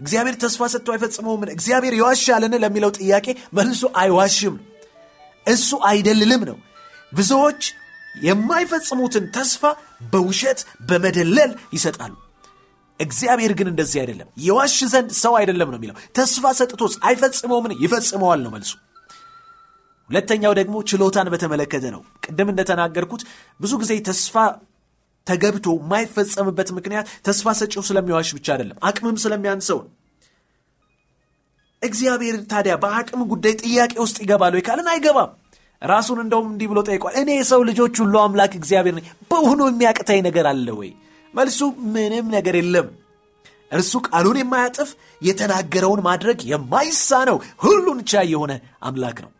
እግዚአብሔር 0.01 0.37
ተስፋ 0.43 0.61
ሰጥቶ 0.73 0.89
አይፈጽመውምን? 0.95 1.51
እግዚአብሔር 1.55 1.95
ይዋሻልን? 1.99 2.55
ለሚለው 2.63 2.91
ጥያቄ 2.99 3.27
መልሱ 3.57 3.83
አይዋሽም 4.01 4.55
እሱ 5.45 5.71
አይደልልም 5.89 6.43
ነው። 6.51 6.59
ብዙዎች 7.13 7.63
የማይፈጽሙትን 8.23 9.25
ተስፋ 9.37 9.63
በውሸት 10.13 10.61
በመደለል 10.89 11.53
ይሰጣሉ 11.75 12.13
እግዚአብሔር 13.01 13.53
ግን 13.59 13.69
እንደዚህ 13.71 13.99
አይደለም። 14.03 14.29
የዋሽ 14.45 14.77
ዘንድ 14.93 15.11
ሰው 15.21 15.35
አይደለም 15.39 15.69
ነው 15.73 15.79
የሚለው። 15.79 15.97
ተስፋ 16.17 16.53
ሰጥቶስ 16.59 16.95
አይፈጽመውምን 17.09 17.73
ይፈጽመዋል 17.83 18.41
ነው 18.45 18.51
መልሱ። 18.55 18.73
ሁለተኛው 20.11 20.53
ደግሞ 20.59 20.77
ችሎታን 20.91 21.29
በተመለከተ 21.33 21.85
ነው። 21.95 22.03
ቅድም 22.25 22.49
እንደተናገርኩት 22.53 23.23
ብዙ 23.61 23.73
ጊዜ 23.83 23.93
ተስፋ 24.09 24.35
ተገብቶ 25.27 25.67
የማይፈጸምበት 25.79 26.69
ምክንያት 26.77 27.09
ተስፋ 27.27 27.53
ሰጪው 27.59 27.83
ስለሚዋሽ 27.89 28.31
ብቻ 28.37 28.47
አይደለም 28.55 28.79
አቅምም 28.89 29.17
ስለሚያንሰው 29.25 29.79
ነው። 29.85 29.91
እግዚአብሔር 31.83 32.37
ታዲያ 32.51 32.75
በአቅም 32.83 33.21
ጉዳይ 33.31 33.55
ጥያቄ 33.63 33.93
ውስጥ 34.05 34.17
ይገባል 34.25 34.55
ወይ 34.57 34.65
ካልን 34.67 34.89
አይገባም። 34.93 35.31
ራሱን 35.83 36.19
እንደውም 36.23 36.49
እንዲህ 36.51 36.69
ብሎ 36.71 36.79
ጠይቋል 36.89 37.15
እኔ 37.21 37.31
የሰው 37.37 37.61
ልጆች 37.69 37.95
ሁሉ 38.03 38.15
አምላክ 38.23 38.53
እግዚአብሔር 38.59 38.97
በውኑ 39.31 39.61
የሚያቅታኝ 39.71 40.21
ነገር 40.27 40.47
አለ 40.51 40.69
ወይ 40.81 40.91
መልሱ 41.35 41.61
ምንም 41.95 42.27
ነገር 42.37 42.55
የለም። 42.61 42.89
እርሱ 43.73 43.93
ቃሉን 44.09 44.39
የማያጥፍ 44.41 44.89
የተናገረውን 45.23 46.01
ማድረግ 46.07 46.39
የማይሳነው 46.51 47.37
ሁሉን 47.65 47.99
ቻይ 48.11 48.27
የሆነ 48.33 48.53
አምላክ 48.83 49.19
ነው። 49.25 49.31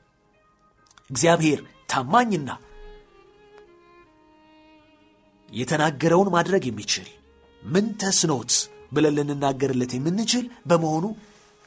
እግዚአብሔር 1.11 1.61
ታማኝና 1.93 2.51
የተናገረውን 5.49 6.29
ማድረግ 6.35 6.65
የሚችል 6.67 7.09
ምን 7.63 7.87
ተስኖት 8.03 8.53
ብለን 8.93 9.15
ልንናገርለት 9.19 9.93
የምንችል 9.97 10.45
በመሆኑ 10.71 11.05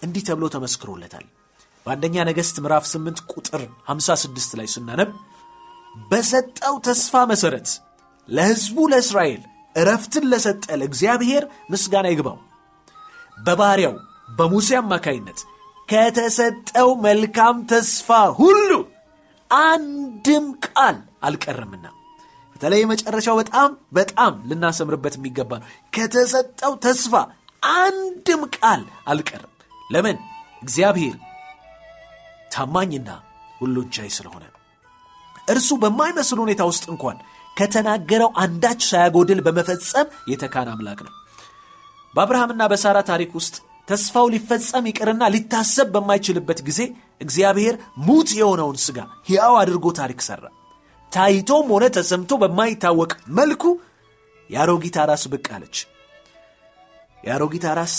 እንዲህ 0.01 0.23
ተብሎ 0.27 0.45
ተመስክሮለታል። 0.53 1.25
በአንደኛ 1.85 2.15
ነገሥት 2.29 2.57
ምዕራፍ 2.63 2.85
8 2.89 3.21
ቁጥር 3.33 3.61
56 3.89 4.55
ላይ 4.59 4.67
ስናነብ 4.73 5.09
በሰጠው 6.05 6.75
ተስፋ 6.87 7.23
መሠረት 7.31 7.69
ለሕዝቡ 8.29 8.85
ለእስራኤል 8.91 9.41
እረፍትን 9.75 10.25
ለሰጠ 10.31 10.65
ለእግዚአብሔር 10.79 11.43
ምስጋና 11.69 12.07
ይግባው። 12.11 12.37
በባሪያው 13.37 13.95
በሙሴ 14.37 14.69
አማካይነት 14.79 15.39
ከተሰጠው 15.89 16.89
መልካም 17.05 17.55
ተስፋ 17.71 18.09
ሁሉ 18.39 18.69
አንድም 19.51 20.45
ቃል 20.67 20.97
አልቀረምና 21.23 21.85
በተለይ 22.55 22.81
የመጨረሻው 22.81 23.35
በጣም 23.41 23.69
በጣም 23.93 24.33
ልናሰምርበት 24.49 25.13
የሚገባ 25.17 25.51
ነው። 25.61 25.67
ከተሰጠው 25.95 26.73
ተስፋ 26.85 27.13
አንድም 27.77 28.41
ቃል 28.55 28.81
አልቀርም 29.07 29.51
ለምን? 29.89 30.17
እግዚአብሔር 30.61 31.15
ታማኝና 32.51 33.09
ሁሉን 33.59 33.87
ቻይ 33.95 34.09
ስለሆነ። 34.17 34.43
እርሱ 35.47 35.69
በማይመስል 35.81 36.39
ሁኔታ 36.43 36.61
ውስጥ 36.69 36.83
እንኳን 36.93 37.17
ከተናገረው 37.57 38.29
አንዳች 38.43 38.81
ሳያጎድል 38.89 39.39
በመፈጸም 39.45 40.07
የተካን 40.31 40.71
አምላክ 40.73 40.99
ነው። 41.07 41.13
በአብርሃምና 42.13 42.63
በሳራ 42.71 42.97
ታሪክ 43.09 43.31
ውስጥ 43.39 43.55
ተስፋው 43.87 44.27
ሊፈጸም 44.33 44.85
ይቅርና 44.89 45.23
ሊታሰብ 45.33 45.87
በማይችልበት 45.95 46.59
ጊዜ 46.67 46.81
እግዚአብሔር 47.21 47.75
ሙት 48.05 48.29
የሆነውን 48.37 48.77
ሥጋ 48.83 48.99
ሕያው 49.29 49.55
አድርጎ 49.61 49.87
ታሪክ 49.99 50.21
ሠራ። 50.27 50.43
ታይቶም 51.11 51.67
ሆነ 51.73 51.85
ተሰምቶ 51.95 52.31
በማይታወቅ 52.43 53.11
መልኩ 53.37 53.63
የአሮጊት 54.49 54.95
አራስ 55.03 55.23
ብቅ 55.33 55.45
አለች። 55.55 55.77
የአሮጊት 57.23 57.65
አራስ 57.71 57.95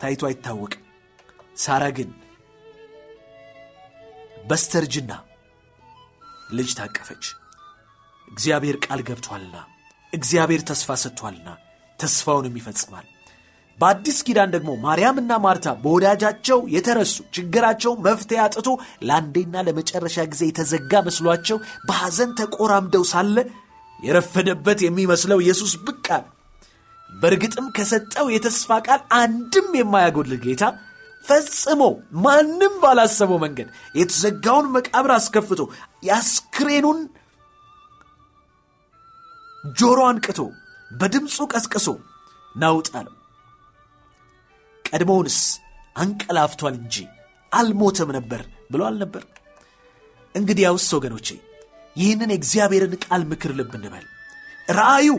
ታይቶ 0.00 0.22
አይታወቅም። 0.28 0.82
ሳራ 1.56 1.84
ግን 1.96 2.10
በስተርጅና 4.48 5.12
ልጅ 6.50 6.70
ታቀፈች 6.78 7.24
እግዚአብሔር 8.28 8.76
ቃል 8.84 9.00
ገብቷልና 9.08 9.56
እግዚአብሔር 10.12 10.62
ተስፋ 10.68 10.96
ሰጥቷልና 11.02 11.48
ተስፋውንም 11.98 12.58
ይፈጽማል 12.60 13.06
በአዲስ 13.78 14.18
ኪዳን 14.26 14.52
ደግሞ 14.54 14.70
ማርያምና 14.84 15.32
ማርታ 15.44 15.66
በወዳጃቸው 15.82 16.58
የተረሱ 16.72 17.16
ችግራቸው 17.36 17.92
መፍትሄ 18.06 18.38
አጥቶ 18.44 18.68
ለአንዴና 19.06 19.62
ለመጨረሻ 19.66 20.24
ጊዜ 20.32 20.42
የተዘጋ 20.48 21.02
መስሏቸው 21.08 21.58
በሐዘን 21.88 22.30
ተቆራምደው 22.40 23.04
ሳለ 23.12 23.36
የረፈደበት 24.00 24.80
የሚመስለው 24.84 25.38
ኢየሱስ 25.44 25.72
ብቅ 25.86 26.04
አለ። 26.16 26.26
በእርግጥም 27.12 27.66
ከሰጠው 27.76 28.26
የተስፋ 28.32 28.78
ቃል 28.86 29.00
አንድም 29.20 29.68
የማያጎድል 29.78 30.34
ጌታ 30.44 30.64
ፈጽሞ 31.22 31.82
ማንም 32.24 32.74
ባላሰበው 32.82 33.38
መንገድ 33.44 33.68
የተዘጋውን 33.98 34.66
መቃብር 34.74 35.12
አስከፍቶ 35.16 35.62
የአስክሬኑን 36.08 37.00
ጆሮ 39.64 39.98
አንቅቶ 40.10 40.40
በድምፁ 40.90 41.46
ቀስቅሶ 41.52 41.86
አለው 42.54 43.14
ቀድሞውንስ 44.84 45.38
አንቀላፍቷል 45.96 46.74
እንጂ 46.80 46.96
አልሞተም 47.52 48.10
ነበር 48.16 48.40
ብሎ 48.72 48.82
አልነበር 48.88 49.24
እንግዲያውስ 50.34 50.86
ወገኖቼ 50.96 51.28
ይህንን 51.96 52.30
የእግዚአብሔርን 52.32 52.94
ቃል 53.04 53.22
ምክር 53.30 53.52
ልብ 53.58 53.72
እንበል። 53.78 54.04
ራእዩ 54.68 55.10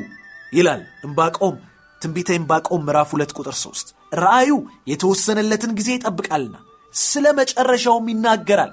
ይላል 0.54 0.82
እምባቆም 1.08 1.56
ትንቢተ 2.02 2.30
እምባቆም 2.40 2.84
ምዕራፍ 2.88 3.10
ሁለት 3.16 3.32
ቁጥር 3.38 3.56
ሦስት 3.64 3.88
ራእዩ 4.22 4.52
የተወሰነለትን 4.92 5.72
ጊዜ 5.80 5.90
ይጠብቃልና 5.98 6.56
ስለ 6.94 7.26
መጨረሻውም 7.40 8.08
ይናገራል። 8.12 8.72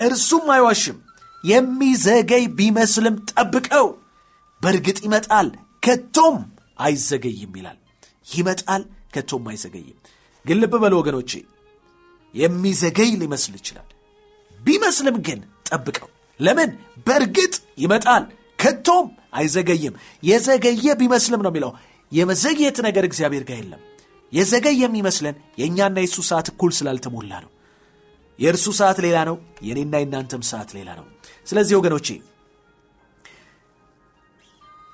እርሱም 0.00 0.46
አይዋሽም 0.54 0.98
የሚዘገይ 1.44 2.44
ቢመስልም 2.58 3.16
ጠብቀው፣ 3.30 3.86
በእርግጥ 4.62 4.98
ይመጣል 5.06 5.48
ከቶም 5.82 6.36
አይዘገይም 6.78 7.52
ይላል። 7.58 7.78
ይመጣል 8.28 8.82
ከቶም 9.14 9.44
አይዘገይም። 9.50 9.96
ግን 10.44 10.56
ልብ 10.62 10.74
በሉ 10.82 10.94
ወገኖቼ፣ 11.00 11.32
የሚዘገይ 12.34 13.10
ሊመስል 13.22 13.54
ይችላል። 13.58 13.88
ቢመስልም 14.60 15.16
ግን 15.26 15.40
ጠብቀው። 15.68 16.08
ለምን? 16.40 16.70
በእርግጥ 17.06 17.54
ይመጣል 17.78 18.24
ከቶም 18.58 19.06
አይዘገይም። 19.38 19.94
የዘገየ 20.22 20.86
ቢመስልም 21.00 21.42
ነው 21.44 21.50
የሚለው። 21.52 21.72
የመዘግየት 22.12 22.78
ነገር 22.86 23.04
እግዚአብሔር 23.08 23.44
ጋር 23.48 23.58
የለም። 23.60 23.82
የዘገየ 24.32 24.80
የሚመስለን 24.82 25.36
የእኛና 25.60 25.96
የእሱ 26.02 26.18
ሰዓት 26.28 26.46
እኩል 26.52 26.70
ስላልተሞላ 26.78 27.32
ነው። 27.44 27.50
የእርሱ 28.38 28.66
ሰዓት 28.78 28.98
ሌላ 29.04 29.18
ነው፣ 29.28 29.36
የእኔና 29.66 29.94
የእናንተም 30.00 30.42
ሰዓት 30.50 30.70
ሌላ 30.76 30.90
ነው። 30.98 31.06
ስለዚህ 31.46 31.74
ወገኖቼ 31.80 32.08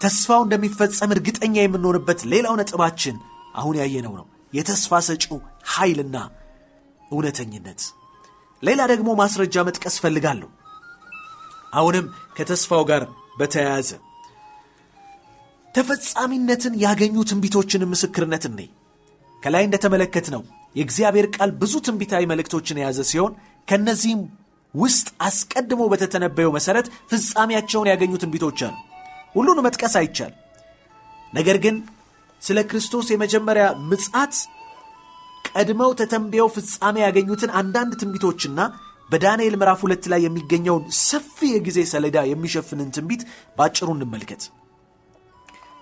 ተስፋው 0.00 0.42
እንደሚፈጸም 0.44 1.12
እርግጠኛ 1.14 1.54
የምንሆንበት 1.60 2.20
ሌላው 2.32 2.54
ነጥባችን 2.60 3.16
አሁን 3.54 3.76
ያየነው 3.80 4.12
ነው፣ 4.20 4.26
የተስፋ 4.52 5.00
ሰጪው 5.06 5.38
ኃይልና 5.72 6.16
እውነተኝነት። 7.10 7.80
ሌላ 8.62 8.80
ደግሞ 8.92 9.08
ማስረጃ 9.20 9.64
መጥቀስ 9.68 9.96
ፈልጋለሁ። 10.04 10.48
አሁንም 11.74 12.06
ከተስፋው 12.36 12.82
ጋር 12.90 13.02
በተያያዘ 13.40 13.90
ተፈጻሚነትን 15.74 16.74
ያገኙ 16.84 17.16
ትንቢቶችን 17.30 17.88
ምስክርነት 17.90 18.44
እኔ 18.48 18.60
ከላይ 19.42 19.64
እንደተመለከት 19.66 20.26
ነው 20.34 20.42
የእግዚአብሔር 20.76 21.26
ቃል 21.36 21.50
ብዙ 21.60 21.74
ትንቢታዊ 21.86 22.22
መልእክቶችን 22.30 22.80
የያዘ 22.80 23.00
ሲሆን 23.10 23.32
ከእነዚህም 23.68 24.22
ውስጥ 24.74 25.08
አስቀድሞ 25.26 25.82
በተተነበየው 25.92 26.54
መሠረት 26.56 26.86
ፍጻሜያቸውን 27.10 27.90
ያገኙ 27.92 28.12
ትንቢቶች 28.22 28.60
አሉ። 28.66 28.74
ሁሉን 29.38 29.58
መጥቀስ 29.66 29.94
አይቻል። 30.00 30.32
ነገር 31.32 31.56
ግን 31.64 31.76
ስለ 32.42 32.58
ክርስቶስ 32.70 33.06
የመጀመሪያ 33.12 33.64
ምጽአት 33.90 34.34
ቀድመው 35.50 35.90
ተተንብየው 36.00 36.48
ፍጻሜ 36.54 36.96
ያገኙትን 37.04 37.50
አንዳንድ 37.60 37.92
ትንቢቶችና 38.00 38.60
በዳንኤል 39.10 39.54
ምዕራፍ 39.60 39.80
ሁለት 39.84 40.04
ላይ 40.12 40.20
የሚገኘውን 40.24 40.84
ሰፊ 41.02 41.36
የጊዜ 41.52 41.78
ሰሌዳ 41.92 42.18
የሚሸፍንን 42.28 42.88
ትንቢት 42.96 43.22
በአጭሩ 43.56 43.88
እንመልከት። 43.94 44.42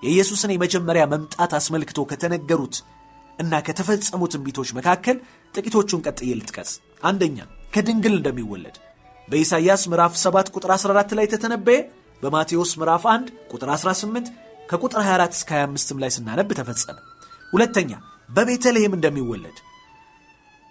የኢየሱስን 0.03 0.53
የመጀመሪያ 0.55 1.05
መምጣት 1.13 1.53
አስመልክቶ 1.59 2.01
ከተነገሩት 2.11 2.77
እና 3.39 3.61
ከተፈጸሙ 3.67 4.23
ትንቢቶች 4.33 4.69
መካከል 4.79 5.17
ጥቂቶቹን 5.55 6.03
ቀጥዬ 6.07 6.31
ልጥቀስ። 6.39 6.71
አንደኛ 7.03 7.39
ከድንግል 7.75 8.15
እንደሚወለድ 8.19 8.77
በኢሳይያስ 9.29 9.83
ምዕራፍ 9.91 10.15
7 10.21 10.53
ቁጥር 10.57 10.71
14 10.75 11.15
ላይ 11.19 11.27
ተተነበየ። 11.33 11.81
በማቴዎስ 12.23 12.71
ምዕራፍ 12.81 13.05
1 13.11 13.31
ቁጥር 13.53 13.71
18 13.75 14.31
ከቁጥር 14.71 15.01
24 15.03 15.37
እስከ 15.39 15.51
25 15.59 16.03
ላይ 16.03 16.11
ስናነብ 16.17 16.49
ተፈጸመ። 16.59 16.97
ሁለተኛ 17.53 17.91
በቤተልሔም 18.31 18.97
እንደሚወለድ 18.97 19.59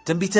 ትንቢተ 0.07 0.37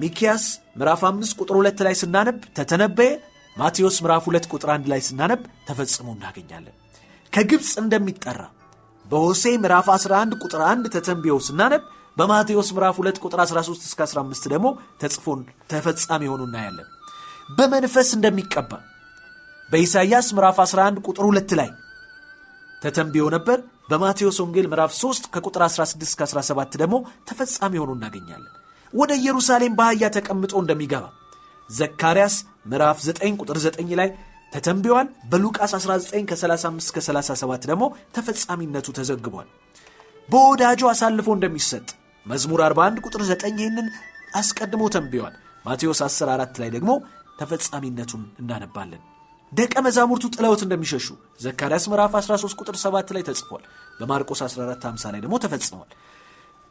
ሚኪያስ 0.00 0.44
ምዕራፍ 0.78 1.00
5 1.08 1.38
ቁጥር 1.40 1.56
2 1.60 1.84
ላይ 1.86 1.94
ስናነብ 2.02 2.38
ተተነበየ። 2.58 3.12
ማቴዎስ 3.56 3.96
ምዕራፍ 4.02 4.24
2 4.28 4.50
ቁጥር 4.52 4.70
1 4.74 4.90
ላይ 4.92 5.00
ስናነብ 5.06 5.40
ተፈጽሞ 5.68 6.08
እናገኛለን። 6.16 6.74
ከግብፅ 7.32 7.70
እንደሚጠራ 7.82 8.40
በሆሴ 9.04 9.44
ምዕራፍ 9.62 9.86
11 9.94 10.36
ቁጥር 10.44 10.62
1 10.66 10.90
ተተንብዮ 10.94 11.34
ስናነብ 11.48 11.82
በማቴዎስ 12.16 12.68
ምዕራፍ 12.76 12.96
2 13.00 13.18
ቁጥር 13.24 13.40
13 13.44 13.88
እስከ 13.88 14.00
15 14.06 14.46
ደግሞ 14.52 14.68
ተጽፎን 15.02 15.40
ተፈጻሚ 15.72 16.22
የሆኑ 16.28 16.42
እናያለን። 16.48 16.88
በመንፈስ 17.58 18.08
እንደሚቀባ 18.16 18.70
በኢሳይያስ 19.70 20.28
ምዕራፍ 20.36 20.58
11 20.62 21.00
ቁጥር 21.06 21.24
2 21.28 21.54
ላይ 21.60 21.70
ተተንብዮ 22.82 23.24
ነበር። 23.36 23.58
በማቴዎስ 23.90 24.38
ወንጌል 24.42 24.66
ምዕራፍ 24.72 24.92
3 24.96 25.28
ከቁጥር 25.34 25.62
16 25.66 26.06
እስከ 26.06 26.20
17 26.28 26.78
ደግሞ 26.82 26.96
ተፈጻሚ 27.28 27.74
ሆኖ 27.82 27.90
እናገኛለን። 27.98 28.52
ወደ 28.92 29.10
ኢየሩሳሌም 29.20 29.76
በአህያ 29.78 30.08
ተቀምጦ 30.16 30.52
እንደሚገባ 30.62 31.04
ዘካርያስ 31.70 32.34
ምዕራፍ 32.66 32.98
9 33.06 33.36
ቁጥር 33.42 33.58
9 33.66 33.94
ላይ 34.00 34.10
ተተንብዮአል። 34.52 35.08
በሉቃስ 35.30 35.72
19 35.78 36.28
ከ35 36.30 36.84
እስከ 36.84 36.98
37 37.08 37.68
ደግሞ 37.72 37.84
ተፈጻሚነቱ 38.16 38.88
ተዘግቧል። 38.98 39.48
በወዳጁ 40.28 40.80
አሳልፎ 40.92 41.28
እንደሚሰጥ 41.36 41.86
መዝሙር 42.26 42.62
41 42.64 43.04
ቁጥር 43.06 43.22
9 43.26 43.60
ይህንን 43.60 43.86
አስቀድሞ 44.34 44.82
ተንብዮአል። 44.96 45.36
ማቴዎስ 45.64 46.02
10 46.06 46.32
4 46.32 46.60
ላይ 46.62 46.70
ደግሞ 46.70 46.90
ተፈጻሚነቱን 47.40 48.24
እናነባለን። 48.40 49.02
ደቀ 49.52 49.74
መዛሙርቱ 49.86 50.24
ጥለውት 50.34 50.60
እንደሚሸሹ 50.64 51.06
ዘካርያስ 51.40 51.84
ምዕራፍ 51.90 52.12
13 52.18 52.58
ቁጥር 52.60 52.76
7 52.80 53.12
ላይ 53.16 53.22
ተጽፏል። 53.28 53.62
በማርቆስ 54.00 54.40
14 54.46 54.84
50 54.88 55.12
ላይ 55.14 55.20
ደግሞ 55.24 55.36
ተፈጽሟል። 55.44 55.88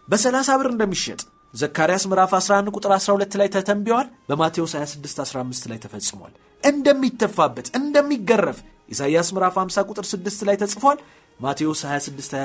በ30 0.08 0.58
ብር 0.60 0.68
እንደሚሸጥ 0.74 1.22
ዘካርያስ 1.54 2.04
ምዕራፍ 2.12 2.32
11 2.40 2.76
ቁጥር 2.78 2.92
12 2.98 3.38
ላይ 3.42 3.48
ተተንብዮአል። 3.48 4.08
በማቴዎስ 4.30 4.74
26 4.78 5.22
15 5.24 5.68
ላይ 5.72 5.80
ተፈጽሟል። 5.86 6.34
እንደሚተፋበት 6.64 7.68
እንደሚገረፍ 7.80 8.60
ኢሳይያስ 8.90 9.30
ምዕራፍ 9.36 9.56
50 9.58 9.86
ቁጥር 9.90 10.06
6 10.12 10.46
ላይ 10.50 10.56
ተጽፏል። 10.56 11.00
ማቴዎስ 11.40 11.82
26 11.88 12.38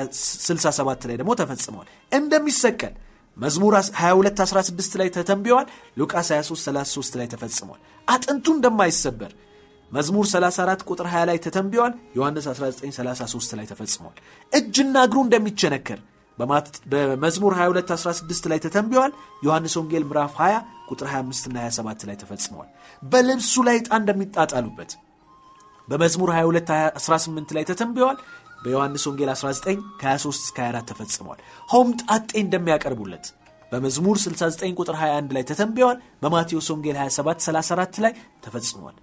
67 0.47 1.07
ላይ 1.09 1.15
ደግሞ 1.17 1.31
ተፈጽሟል። 1.41 1.87
እንደሚሰቀል 2.11 2.93
መዝሙር 3.37 3.73
22 3.77 4.41
16 4.43 4.99
ላይ 5.01 5.07
ተተንብዮአል። 5.09 5.67
ሉቃስ 5.97 6.29
23 6.33 6.67
33 6.67 7.17
ላይ 7.19 7.27
ተፈጽሟል። 7.27 7.79
አጥንቱ 8.07 8.45
እንደማይሰበር 8.55 9.31
መዝሙር 9.93 10.25
34 10.27 10.83
ቁጥር 10.89 11.07
20 11.09 11.27
ላይ 11.29 11.37
ተተንብዮአል። 11.45 11.93
ዮሐንስ 12.17 12.45
19 12.51 12.97
33 12.97 13.55
ላይ 13.59 13.65
ተፈጽሟል። 13.71 14.15
እጅና 14.51 14.95
እግሩ 15.07 15.17
እንደሚቸነከር 15.25 15.99
በመዝሙር 16.91 17.53
22 17.57 17.91
16 17.95 18.47
ላይ 18.51 18.59
ተተንብዮአል። 18.59 19.11
ዮሐንስ 19.43 19.73
ወንጌል 19.79 20.05
ምዕራፍ 20.09 20.33
20 20.39 20.61
ቁጥር 20.89 21.07
25 21.11 21.49
እና 21.49 21.57
27 21.67 22.07
ላይ 22.09 22.17
ተፈጽመዋል። 22.23 22.69
በልብሱ 23.03 23.53
ላይ 23.67 23.75
ዕጣ 23.81 23.89
እንደሚጣጣሉበት 24.01 24.91
በመዝሙር 25.87 26.29
22 26.33 26.73
18 26.99 27.55
ላይ 27.57 27.63
ተተንብዮአል። 27.71 28.17
በዮሐንስ 28.63 29.03
ወንጌል 29.09 29.29
19 29.33 29.71
ከ23 30.01 30.43
እስከ 30.43 30.57
24 30.65 30.91
ተፈጽመዋል። 30.91 31.39
ሆምጣጤ 31.69 32.29
እንደሚያቀርቡለት 32.43 33.25
በመዝሙር 33.71 34.17
69 34.23 34.75
ቁጥር 34.79 34.95
21 35.01 35.33
ላይ 35.35 35.43
ተተንብዮአል። 35.49 35.97
በማቴዎስ 36.23 36.67
ወንጌል 36.73 36.97
27 37.01 37.47
34 37.47 37.99
ላይ 38.05 38.13
ተፈጽሟል። 38.45 38.95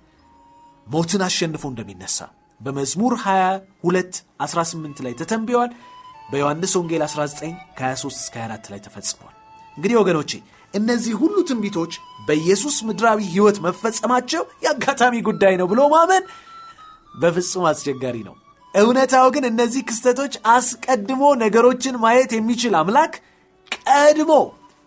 ሞትን 0.91 1.23
አሸንፎ 1.27 1.63
እንደሚነሳ 1.71 2.19
በመዝሙር 2.61 3.13
22 3.23 4.17
18 4.45 5.03
ላይ 5.05 5.13
ተተንብዮአል። 5.21 5.71
በዮሐንስ 6.31 6.73
ወንጌል 6.79 7.03
19 7.07 7.45
ከ23 7.79 8.19
እስከ 8.19 8.35
24 8.43 8.71
ላይ 8.73 8.81
ተፈጽሟል። 8.87 9.35
እንግዲህ 9.77 9.97
ወገኖቼ 10.01 10.31
እነዚህ 10.75 11.15
ሁሉ 11.21 11.37
ትንቢቶች 11.49 11.93
በኢየሱስ 12.27 12.77
ምድራዊ 12.89 13.21
ሕይወት 13.33 13.57
መፈጸማቸው 13.65 14.43
የአጋጣሚ 14.65 15.15
ጉዳይ 15.29 15.55
ነው 15.61 15.67
ብሎ 15.73 15.81
ማመን 15.95 16.25
በፍጹም 17.15 17.65
አስቸጋሪ 17.71 18.17
ነው። 18.29 18.35
እውነታው 18.75 19.29
ግን 19.35 19.45
እነዚህ 19.51 19.83
ክስተቶች 19.89 20.35
አስቀድሞ 20.53 21.23
ነገሮችን 21.43 21.97
ማየት 22.05 22.33
የሚችል 22.37 22.75
አምላክ 22.81 23.15
ቀድሞ 23.87 24.33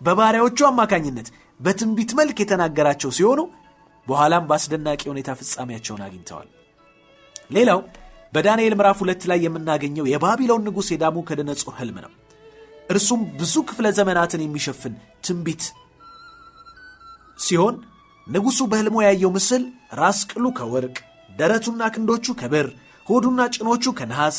በባሪያዎቹ 0.02 0.60
አማካኝነት 0.70 1.28
በትንቢት 1.60 2.12
መልክ 2.20 2.38
የተናገራቸው 2.42 3.12
ሲሆኑ 3.18 3.42
በኋላም 4.08 4.48
በአስደናቂ 4.50 5.02
ሁኔታ 5.12 5.30
ፍጻሜያቸውን 5.40 6.02
አግኝተዋል። 6.06 6.50
ሌላው 7.50 7.80
በዳንኤል 8.34 8.74
ምዕራፍ 8.78 8.98
ሁለት 9.04 9.24
ላይ 9.30 9.40
የምናገኘው 9.46 10.06
የባቢሎን 10.12 10.64
ንጉሥ 10.68 10.88
የናቡከደነፆር 10.94 11.76
ሕልም 11.80 11.98
ነው። 12.06 12.12
እርሱም 12.90 13.22
ብዙ 13.40 13.56
ክፍለ 13.70 13.88
ዘመናትን 13.98 14.42
የሚሸፍን 14.44 14.94
ትንቢት 15.26 15.64
ሲሆን 17.38 17.76
ንጉሡ 18.28 18.60
በሕልሙ 18.72 18.98
ያየው 19.06 19.32
ምስል 19.36 19.64
ራስ 20.00 20.20
ቅሉ 20.32 20.46
ከወርቅ 20.58 20.98
ደረቱና 21.32 21.84
ክንዶቹ 21.94 22.26
ከብር 22.42 22.68
ሆዱና 23.08 23.42
ጭኖቹ 23.56 23.94
ከነሐስ 23.98 24.38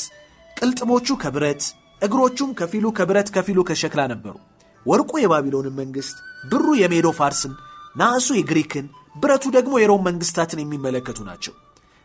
ቅልጥሞቹ 0.57 1.17
ከብረት 1.23 1.63
እግሮቹም 2.03 2.51
ከፊሉ 2.59 2.87
ከብረት 2.99 3.29
ከፊሉ 3.35 3.59
ከሸክላ 3.69 4.03
ነበሩ። 4.13 4.35
ወርቁ 4.87 5.13
የባቢሎንን 5.21 5.75
መንግሥት፣ 5.81 6.17
ብሩ 6.51 6.67
የሜዶ 6.81 7.09
ፋርስን፣ 7.19 7.53
ናሱ 7.97 8.27
የግሪክን፣ 8.39 8.87
ብረቱ 9.17 9.45
ደግሞ 9.57 9.75
የሮም 9.81 10.05
መንግሥታትን 10.09 10.61
የሚመለከቱ 10.63 11.19
ናቸው። 11.29 11.55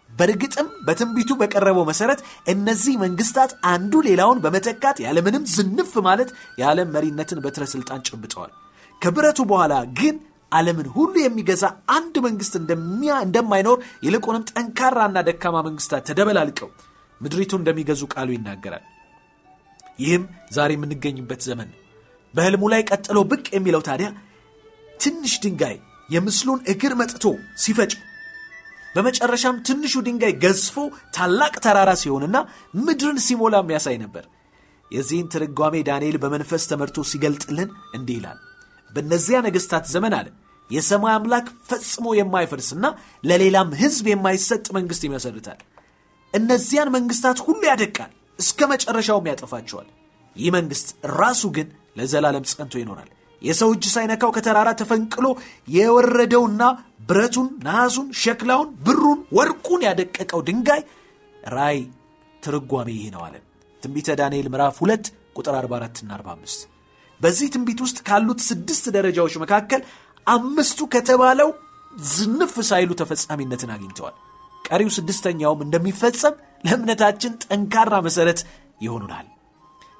በእርግጥም 0.10 0.68
በትንቢቱ 0.86 1.32
በቀረበው 1.40 1.86
መሠረት 1.90 2.20
እነዚህ 2.54 2.96
መንግሥታት 3.04 3.52
አንዱ 3.72 4.02
ሌላውን 4.08 4.40
በመተካት 4.46 4.98
ያለምንም 5.06 5.44
ዝንፍ 5.54 5.92
ማለት 6.08 6.30
የዓለም 6.62 6.92
መሪነትን 6.96 7.42
በትረ 7.44 7.66
ሥልጣን 7.74 8.04
ጨብጠዋል። 8.08 8.52
ከብረቱ 9.02 9.40
በኋላ 9.52 9.74
ግን 10.00 10.16
ዓለምን 10.52 10.88
ሁሉ 10.94 11.14
የሚገዛ 11.22 11.64
አንድ 11.96 12.16
መንግሥት 12.26 12.54
እንደማይኖር 13.24 13.78
ይልቁንም 14.06 14.48
ጠንካራና 14.52 15.20
ደካማ 15.28 15.58
መንግሥታት 15.68 16.06
ተደበላልቀው 16.10 16.70
ምድሪቱ 17.22 17.54
እንደሚገዙ 17.60 18.02
ቃሉ 18.14 18.30
ይናገራል። 18.36 18.84
ይህም 20.00 20.24
ዛሬ 20.56 20.72
የምንገኝበት 20.78 21.42
ዘመን 21.48 21.70
ነው። 21.72 21.80
በሕልሙ 22.34 22.64
ላይ 22.74 22.82
ቀጥሎ 22.90 23.20
ብቅ 23.32 23.46
የሚለው 23.56 23.82
ታዲያ 23.88 24.10
ትንሽ 25.00 25.34
ድንጋይ 25.44 25.78
የምስሉን 26.10 26.60
እግር 26.72 26.94
መጥቶ 27.00 27.24
ሲፈጭ 27.64 27.92
በመጨረሻም 28.96 29.58
ትንሹ 29.68 29.94
ድንጋይ 30.06 30.34
ገዝፎ 30.44 30.76
ታላቅ 31.16 31.54
ተራራ 31.66 31.92
ሲሆንና 32.02 32.38
ምድርን 32.80 33.18
ሲሞላ 33.26 33.56
የሚያሳይ 33.64 33.98
ነበር። 34.04 34.24
የዚህን 34.92 35.28
ትርጓሜ 35.34 35.76
ዳንኤል 35.90 36.16
በመንፈስ 36.24 36.64
ተመርቶ 36.72 37.00
ሲገልጥልን 37.10 37.70
እንዲህ 37.98 38.16
ይላል። 38.20 38.40
በእነዚያ 38.92 39.40
ነገሥታት 39.48 39.86
ዘመን 39.94 40.14
አለ 40.20 40.28
የሰማይ 40.70 41.14
አምላክ 41.18 41.48
ፈጽሞ 41.70 42.08
የማይፈርስና 42.18 42.86
ለሌላም 43.24 43.70
ሕዝብ 43.82 44.08
የማይሰጥ 44.12 44.66
መንግሥት 44.78 45.04
ይመሰርታል። 45.08 45.60
እነዚያን 46.34 46.94
መንግሥታት 46.96 47.38
ሁሉ 47.46 47.62
ያደቃል፣ 47.70 48.12
እስከ 48.40 48.68
መጨረሻውም 48.72 49.30
ያጠፋቸዋል። 49.32 49.88
ይህ 50.36 50.50
መንግሥት 50.58 50.90
ራሱ 51.20 51.44
ግን 51.56 51.68
ለዘላለም 51.98 52.46
ጸንቶ 52.52 52.74
ይኖራል። 52.82 53.10
የሰው 53.42 53.70
እጅ 53.76 53.86
ሳይነካው 53.94 54.32
ከተራራ 54.36 54.70
ተፈንቅሎ 54.80 55.28
የወረደውና 55.76 56.64
ብረቱን፣ 57.10 57.48
ነሐሱን፣ 57.66 58.08
ሸክላውን፣ 58.22 58.70
ብሩን፣ 58.86 59.20
ወርቁን 59.38 59.82
ያደቀቀው 59.88 60.42
ድንጋይ 60.48 60.82
ራይ 61.54 61.78
ትርጓሜ 62.44 62.90
ይህ 62.98 63.08
ነው 63.16 63.22
አለን። 63.28 63.44
ትንቢተ 63.84 64.18
ዳንኤል 64.20 64.48
ምዕራፍ 64.54 64.78
2 64.84 65.10
ቁጥር 65.36 65.56
44ና 65.60 66.12
45። 66.18 66.68
በዚህ 67.22 67.48
ትንቢት 67.54 67.80
ውስጥ 67.86 67.98
ካሉት 68.08 68.40
ስድስት 68.50 68.86
ደረጃዎች 68.96 69.34
መካከል 69.44 69.82
አምስቱ 70.28 70.80
ከተባለው 70.94 71.50
ዝንፍ 72.12 72.54
ሳይሉ 72.70 72.92
ተፈጻሚነትን 73.00 73.72
አግኝተዋል። 73.76 74.16
ቀሪው 74.66 74.90
ስድስተኛውም 74.98 75.64
እንደሚፈጸም 75.66 76.36
ለእምነታችን 76.66 77.38
ጠንካራ 77.46 77.94
መሠረት 78.08 78.40
ይሆኑናል። 78.82 79.28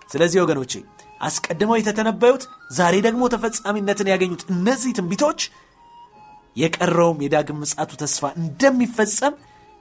ስለዚህ 0.10 0.40
ወገኖቼ 0.44 0.74
አስቀድመው 1.22 1.78
የተተነበዩት 1.80 2.44
ዛሬ 2.78 2.96
ደግሞ 3.08 3.24
ተፈጻሚነትን 3.34 4.12
ያገኙት 4.12 4.44
እነዚህ 4.54 4.92
ትንቢቶች 4.98 5.42
የቀረውም 6.56 7.20
የዳግም 7.26 7.60
ምጻቱ 7.64 7.92
ተስፋ 8.02 8.24
እንደሚፈጸም 8.42 9.34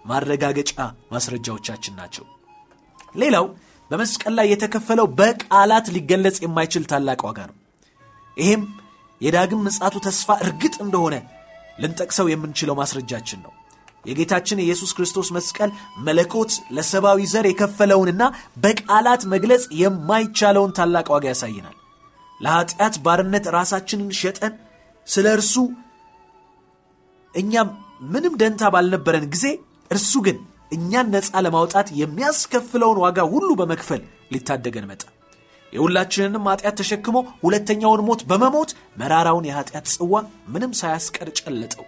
ማረጋገጫ 0.04 0.72
ማስረጃዎቻችን 1.12 1.96
ናቸው። 2.00 2.24
ሌላው 3.14 3.46
በመስቀል 3.90 4.32
ላይ 4.38 4.46
የተከፈለው 4.52 5.06
በቃላት 5.20 5.86
ሊገለጽ 5.94 6.36
የማይችል 6.44 6.84
ታላቅ 6.90 7.20
ዋጋ 7.28 7.38
ነው። 7.50 7.56
ይህም 8.36 8.62
የዳግም 9.20 9.62
ምጻቱ 9.66 9.96
ተስፋ 10.06 10.36
እርግጥ 10.44 10.74
እንደሆነ 10.84 11.14
ልንጠቅሰው 11.78 12.26
የምንችለው 12.30 12.76
ማስረጃችን 12.80 13.40
ነው። 13.46 13.52
የጌታችን 14.04 14.60
የኢየሱስ 14.60 14.90
ክርስቶስ 14.96 15.28
መስቀል 15.36 15.70
መለኮት 15.98 16.52
ለሰብአዊ 16.76 17.26
ዘር 17.32 17.46
የከፈለውንና 17.48 18.22
በቃላት 18.64 19.22
መግለጽ 19.32 19.64
የማይቻለውን 19.80 20.74
ታላቅ 20.78 21.06
ዋጋ 21.14 21.26
ያሳየናል። 21.32 21.76
ለኃጢአት 22.40 22.96
ባርነት 23.04 23.46
ራሳችንን 23.56 24.10
ሸጠን 24.20 24.54
ስለ 25.06 25.26
እርሱ 25.36 25.54
እኛም 27.34 27.68
ምንም 28.06 28.34
ደንታ 28.40 28.62
ባልነበረን 28.74 29.26
ጊዜ 29.32 29.46
እርሱ 29.90 30.12
ግን 30.26 30.38
እኛን 30.72 31.06
ነፃ 31.14 31.30
ለማውጣት 31.44 31.88
የሚያስከፍለውን 32.00 32.98
ዋጋ 33.04 33.18
ሁሉ 33.32 33.48
በመክፈል 33.60 34.02
ሊታደገን 34.32 34.88
መጣ። 34.90 35.02
የሁላችንንም 35.72 36.46
ኃጢአት 36.50 36.76
ተሸክሞ 36.80 37.16
ሁለተኛውን 37.42 38.04
ሞት 38.06 38.20
በመሞት 38.30 38.70
መራራውን 39.00 39.48
የኃጢአት 39.48 39.86
ጽዋ 39.94 40.12
ምንም 40.48 40.72
ሳያስቀር 40.80 41.28
ጨለጠው፣ 41.38 41.84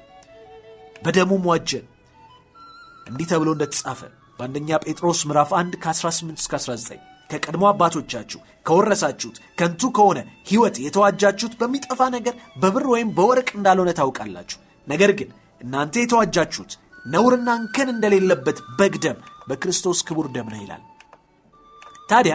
በደሙም 1.02 1.46
ዋጀን። 1.50 1.84
እንዲህ 3.10 3.26
ተብሎ 3.30 3.48
እንደተጻፈ 3.54 4.00
በአንደኛ 4.38 4.78
ጴጥሮስ 4.84 5.20
ምዕራፍ 5.28 5.50
1 5.56 5.78
ከ18 5.82 6.42
እስከ 6.42 6.52
19 6.60 7.00
ከቀድሞ 7.30 7.64
አባቶቻችሁ 7.70 8.38
ከወረሳችሁት 8.66 9.36
ከንቱ 9.58 9.90
ከሆነ 9.96 10.18
ሕይወት 10.48 10.76
የተዋጃችሁት 10.84 11.54
በሚጠፋ 11.60 12.08
ነገር 12.16 12.34
በብር 12.62 12.84
ወይም 12.92 13.10
በወርቅ 13.16 13.48
እንዳልሆነ 13.56 13.90
ታውቃላችሁ። 13.98 14.58
ነገር 14.86 15.10
ግን 15.18 15.28
እናንተ 15.60 15.94
የተዋጃችሁት 16.00 16.72
ነውርና 17.04 17.50
እንከን 17.60 17.88
እንደሌለበት 17.94 18.58
በግ 18.78 18.94
ደም 19.04 19.18
በክርስቶስ 19.48 20.00
ክቡር 20.08 20.26
ደም 20.34 20.48
ነው 20.52 20.60
ይላል። 20.62 20.82
ታዲያ 22.10 22.34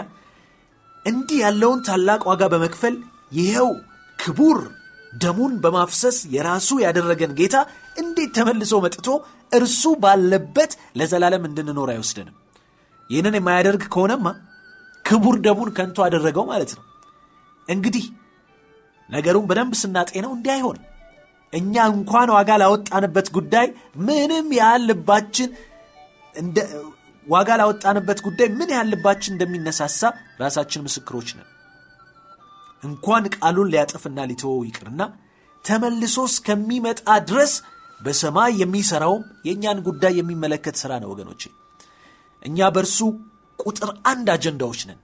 እንዲህ 1.05 1.39
ያለውን 1.45 1.79
ታላቅ 1.87 2.21
ዋጋ 2.29 2.43
በመክፈል 2.53 2.95
ይኸው 3.31 3.69
ክቡር 4.19 4.59
ደሙን 5.13 5.53
በማፍሰስ 5.63 6.17
የራሱ 6.33 6.69
ያደረገን 6.83 7.35
ጌታ 7.39 7.55
እንዴት 7.97 8.31
ተመልሶ 8.37 8.73
መጥቶ 8.85 9.07
እርሱ 9.51 9.83
ባለበት 10.03 10.71
ለዘላለም 10.99 11.43
እንድንኖር 11.49 11.89
አይወስደንም? 11.93 12.35
ይህንን 13.09 13.35
የማያደርግ 13.37 13.83
ከሆነማ 13.93 14.27
ክቡር 15.05 15.35
ደሙን 15.45 15.69
ከንቱ 15.77 15.97
አደረገው 16.05 16.45
ማለት 16.51 16.71
ነው። 16.77 16.83
እንግዲህ 17.67 18.05
ነገሩን 19.09 19.47
በደንብ 19.49 19.73
ስናጤነው 19.81 20.31
እንዲህ 20.35 20.51
አይሆንም። 20.55 20.83
እኛ 21.53 21.73
እንኳን 21.91 22.29
ዋጋ 22.35 22.51
ላወጣንበት 22.61 23.27
ጉዳይ 23.37 23.67
ምንም 24.07 24.47
ያህል 24.59 24.87
ዋጋ 27.27 27.49
ላወጣንበት 27.59 28.19
ጉዳይ 28.25 28.47
ምን 28.57 28.71
ያህል 28.73 28.91
እንደሚነሳሳ 29.31 30.01
ራሳችን 30.41 30.83
ምስክሮች 30.85 31.29
ነን። 31.37 31.47
እንኳን 32.83 33.23
ቃሉን 33.35 33.69
ሊያጥፍና 33.73 34.19
ሊተወው 34.31 34.59
ይቅርና 34.67 35.01
ተመልሶ 35.63 36.17
እስከሚመጣ 36.31 36.99
ድረስ 37.29 37.53
በሰማይ 37.99 38.51
የሚሠራውም 38.61 39.23
የእኛን 39.47 39.79
ጉዳይ 39.87 40.13
የሚመለከት 40.19 40.75
ሥራ 40.81 40.93
ነው። 41.03 41.09
ወገኖቼ 41.13 41.43
እኛ 42.41 42.67
በእርሱ 42.75 42.97
ቁጥር 43.59 43.89
አንድ 44.11 44.27
አጀንዳዎች 44.33 44.81
ነን። 44.89 44.99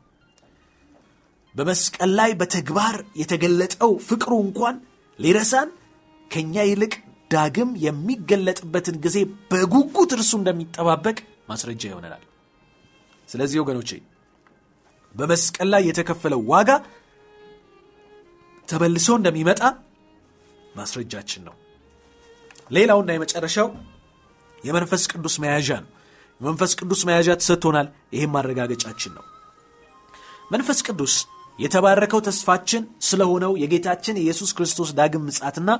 በመስቀል 1.55 2.11
ላይ 2.19 2.31
በተግባር 2.41 2.95
የተገለጠው 3.21 3.93
ፍቅሩ 4.07 4.33
እንኳን 4.45 4.75
ሊረሳን 5.19 5.69
ከእኛ 6.31 6.55
ይልቅ 6.67 6.93
ዳግም 7.31 7.69
የሚገለጥበትን 7.85 8.95
ጊዜ 9.03 9.17
በጉጉት 9.51 10.11
እርሱ 10.17 10.31
እንደሚጠባበቅ 10.39 11.17
ማስረጃ 11.49 11.83
ይሆነናል። 11.89 12.23
ስለዚህ 13.29 13.59
ወገኖቼ 13.61 13.91
በመስቀል 15.15 15.69
ላይ 15.73 15.83
የተከፈለው 15.87 16.41
ዋጋ 16.51 16.69
ተመልሶ 18.67 19.09
እንደሚመጣ 19.19 19.61
ማስረጃችን 20.75 21.41
ነው። 21.47 21.55
ሌላውና 22.71 23.09
የመጨረሻው 23.13 23.67
የመንፈስ 24.63 25.03
ቅዱስ 25.11 25.35
መያዣ 25.43 25.69
ነው። 25.83 25.89
የመንፈስ 26.41 26.71
ቅዱስ 26.79 27.01
መያዣ 27.07 27.29
ተሰጥቶናል። 27.41 27.87
ይህም 28.15 28.31
ማረጋገጫችን 28.35 29.13
ነው። 29.17 29.25
መንፈስ 30.51 30.79
ቅዱስ 30.87 31.13
የተባረከው 31.59 32.21
ተስፋችን 32.27 32.83
ስለሆነው 33.07 33.51
የጌታችን 33.61 34.19
የኢየሱስ 34.19 34.51
ክርስቶስ 34.57 34.89
ዳግም 34.99 35.25
ምጻትና 35.27 35.71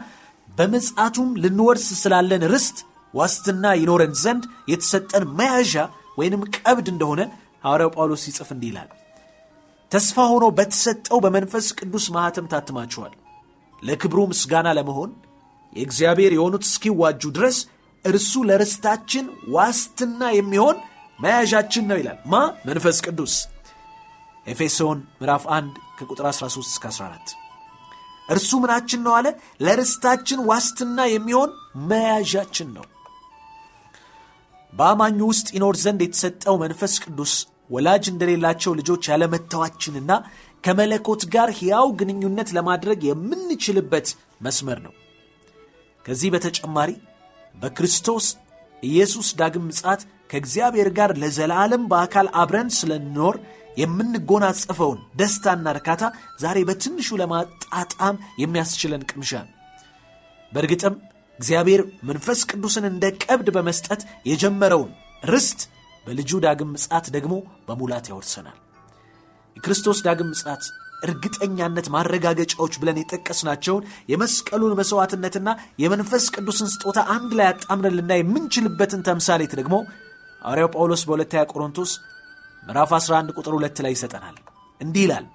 በምጽአቱም 0.50 1.30
ልንወርስ 1.44 1.88
ስላለን 2.02 2.44
ርስት 2.54 2.78
ዋስትና 3.14 3.66
ይኖረን 3.80 4.14
ዘንድ 4.22 4.44
የተሰጠን 4.72 5.24
መያዣ 5.40 5.74
ወይንም 6.18 6.44
ቀብድ 6.58 6.88
እንደሆነ 6.94 7.22
ሐዋርያው 7.64 7.92
ጳውሎስ 7.96 8.22
ሲጽፍ 8.26 8.50
እንዲህ 8.56 8.70
ይላል። 8.72 8.90
ተስፋ 9.92 10.26
ሆኖ 10.32 10.46
በተሰጠው 10.58 11.18
በመንፈስ 11.26 11.66
ቅዱስ 11.80 12.06
ማኅተም 12.16 12.50
ታትማችኋል። 12.52 13.14
ለክብሩ 13.82 14.20
ምስጋና 14.32 14.70
ለመሆን 14.78 15.12
የእግዚአብሔር 15.74 16.32
የሆኑት 16.36 16.64
እስኪዋጁ 16.68 17.22
ድረስ 17.38 17.58
እርሱ 18.06 18.34
ለርስታችን 18.50 19.26
ዋስትና 19.56 20.22
የሚሆን 20.38 20.78
መያዣችን 21.20 21.86
ነው 21.90 21.98
ይላል። 22.00 22.20
ማ 22.32 22.36
መንፈስ 22.68 22.98
ቅዱስ 23.06 23.34
ኤፌሶን 24.46 25.00
ምዕራፍ 25.20 25.44
1 25.56 25.68
ከቁጥር 25.98 26.26
13 26.32 26.72
እስከ 26.72 26.86
14 26.92 27.36
እርሱ 28.30 28.50
ምናችን 28.64 29.02
ነው 29.06 29.14
አለ? 29.18 29.28
ለርስታችን 29.66 30.40
ዋስትና 30.50 31.00
የሚሆን 31.12 31.50
መያዣችን 31.90 32.70
ነው። 32.78 32.86
በአማኙ 34.74 35.20
ውስጥ 35.32 35.48
ይኖር 35.56 35.76
ዘንድ 35.84 36.02
የተሰጠው 36.04 36.56
መንፈስ 36.64 36.94
ቅዱስ 37.06 37.34
ወላጅ 37.70 38.06
እንደሌላቸው 38.12 38.72
ልጆች 38.80 39.04
ያለመተዋችንና 39.12 40.12
ከመለኮት 40.64 41.22
ጋር 41.34 41.50
ሕያው 41.60 41.88
ግንኙነት 42.00 42.50
ለማድረግ 42.58 43.00
የምንችልበት 43.10 44.08
መስመር 44.42 44.80
ነው። 44.86 44.94
ከዚህ 46.06 46.30
በተጨማሪ 46.34 46.92
በክርስቶስ 47.56 48.26
ኢየሱስ 48.84 49.28
ዳግም 49.40 49.66
ምጽአት 49.70 50.02
ከእግዚአብሔር 50.32 50.90
ጋር 50.98 51.12
ለዘላለም 51.22 51.84
በአካል 51.92 52.28
አብረን 52.42 52.70
ስለንኖር 52.78 53.36
የምንጎናጸፈውን 53.82 55.00
ደስታና 55.20 55.66
እርካታ 55.76 56.02
ዛሬ 56.40 56.58
በትንሹ 56.70 57.18
ለማጣጣም 57.22 58.16
የሚያስችለን 58.42 59.06
ቅምሻ 59.12 59.32
ነው። 59.46 59.54
በእርግጥም 60.52 60.96
እግዚአብሔር 61.40 61.82
መንፈስ 62.10 62.40
ቅዱስን 62.50 62.86
እንደ 62.90 63.06
ቀብድ 63.24 63.48
በመስጠት 63.56 64.02
የጀመረውን 64.32 64.90
ርስት 65.24 65.62
በልጁ 66.06 66.32
ዳግም 66.46 66.70
ምጽአት 66.76 67.06
ደግሞ 67.16 67.34
በሙላት 67.68 68.06
ያወርሰናል። 68.12 68.58
የክርስቶስ 69.58 70.00
ዳግም 70.08 70.30
ምጽአት 70.34 70.64
እርግጠኛነት 71.02 71.88
ማረጋገጫዎች 71.94 72.74
ብለን 72.82 73.00
የጠቀስናቸውን 73.02 73.84
የመስቀሉን 74.12 74.78
መሥዋዕትነትና 74.80 75.50
የመንፈስ 75.84 76.26
ቅዱስን 76.36 76.72
ስጦታ 76.74 77.00
አንድ 77.16 77.32
ላይ 77.40 77.48
አጣምረን 77.52 78.12
የምንችልበትን 78.20 79.06
ተምሳሌት 79.08 79.54
ደግሞ 79.60 79.76
ሐዋርያው 80.42 80.72
ጳውሎስ 80.76 81.04
በሁለተኛ 81.08 81.44
ቆሮንቶስ 81.52 81.92
ምዕራፍ 82.64 82.92
11 82.98 83.38
ቁጥር 83.38 83.54
2 83.60 83.84
ላይ 83.86 83.94
ይሰጠናል። 83.96 84.36
እንዲህ 84.82 85.04
ይላል፣ 85.06 85.26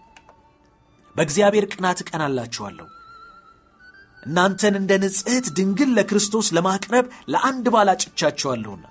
በእግዚአብሔር 1.17 1.65
ቅናት 1.73 1.99
እቀናላችኋለሁ፣ 2.03 2.87
እናንተን 4.23 4.75
እንደ 4.79 4.93
ንጽሕት 5.03 5.47
ድንግል 5.57 5.91
ለክርስቶስ 5.97 6.47
ለማቅረብ 6.57 7.05
ለአንድ 7.33 7.67
ባል 7.75 7.89
አጭቻቸዋለሁና። 7.93 8.85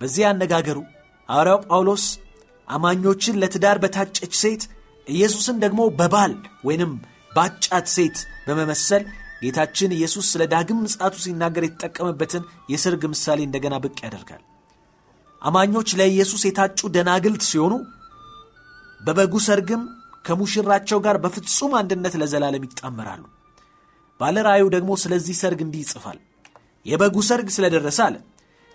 በዚህ 0.00 0.24
አነጋገሩ 0.28 0.78
ሐዋርያው 1.28 1.60
ጳውሎስ 1.66 2.04
አማኞችን 2.68 3.38
ለትዳር 3.42 3.78
በታጨች 3.82 4.34
ሴት 4.42 4.62
ኢየሱስን 5.08 5.56
ደግሞ 5.64 5.80
በባል 5.98 6.32
ወይንም 6.66 6.92
ባጫት 7.36 7.86
ሴት 7.94 8.16
በመመሰል 8.46 9.02
ጌታችን 9.42 9.90
ኢየሱስ 9.96 10.26
ስለ 10.32 10.42
ዳግም 10.52 10.78
ምጽአቱ 10.84 11.14
ሲናገር 11.24 11.64
የተጠቀመበትን 11.66 12.42
የሰርግ 12.72 13.02
ምሳሌ 13.12 13.38
እንደገና 13.46 13.74
ብቅ 13.84 13.96
ያደርጋል። 14.06 14.42
አማኞች 15.42 15.88
ለኢየሱስ 15.98 16.42
የታጩ 16.46 16.80
ደናግልት 16.94 17.42
ሲሆኑ 17.50 17.74
በበጉ 19.00 19.34
ሰርግም 19.46 19.82
ከሙሽራቸው 20.24 20.98
ጋር 21.04 21.16
በፍጹም 21.24 21.72
አንድነት 21.80 22.14
ለዘላለም 22.20 22.64
ይጣመራሉ። 22.66 23.22
ባለ 24.20 24.36
ራእዩ 24.46 24.64
ደግሞ 24.74 24.90
ስለዚህ 25.02 25.36
ሰርግ 25.40 25.60
እንዲህ 25.66 25.82
ይጽፋል። 25.84 26.18
የበጉ 26.86 27.16
ሰርግ 27.28 27.48
ስለደረሰ 27.56 27.98
አለ 28.06 28.16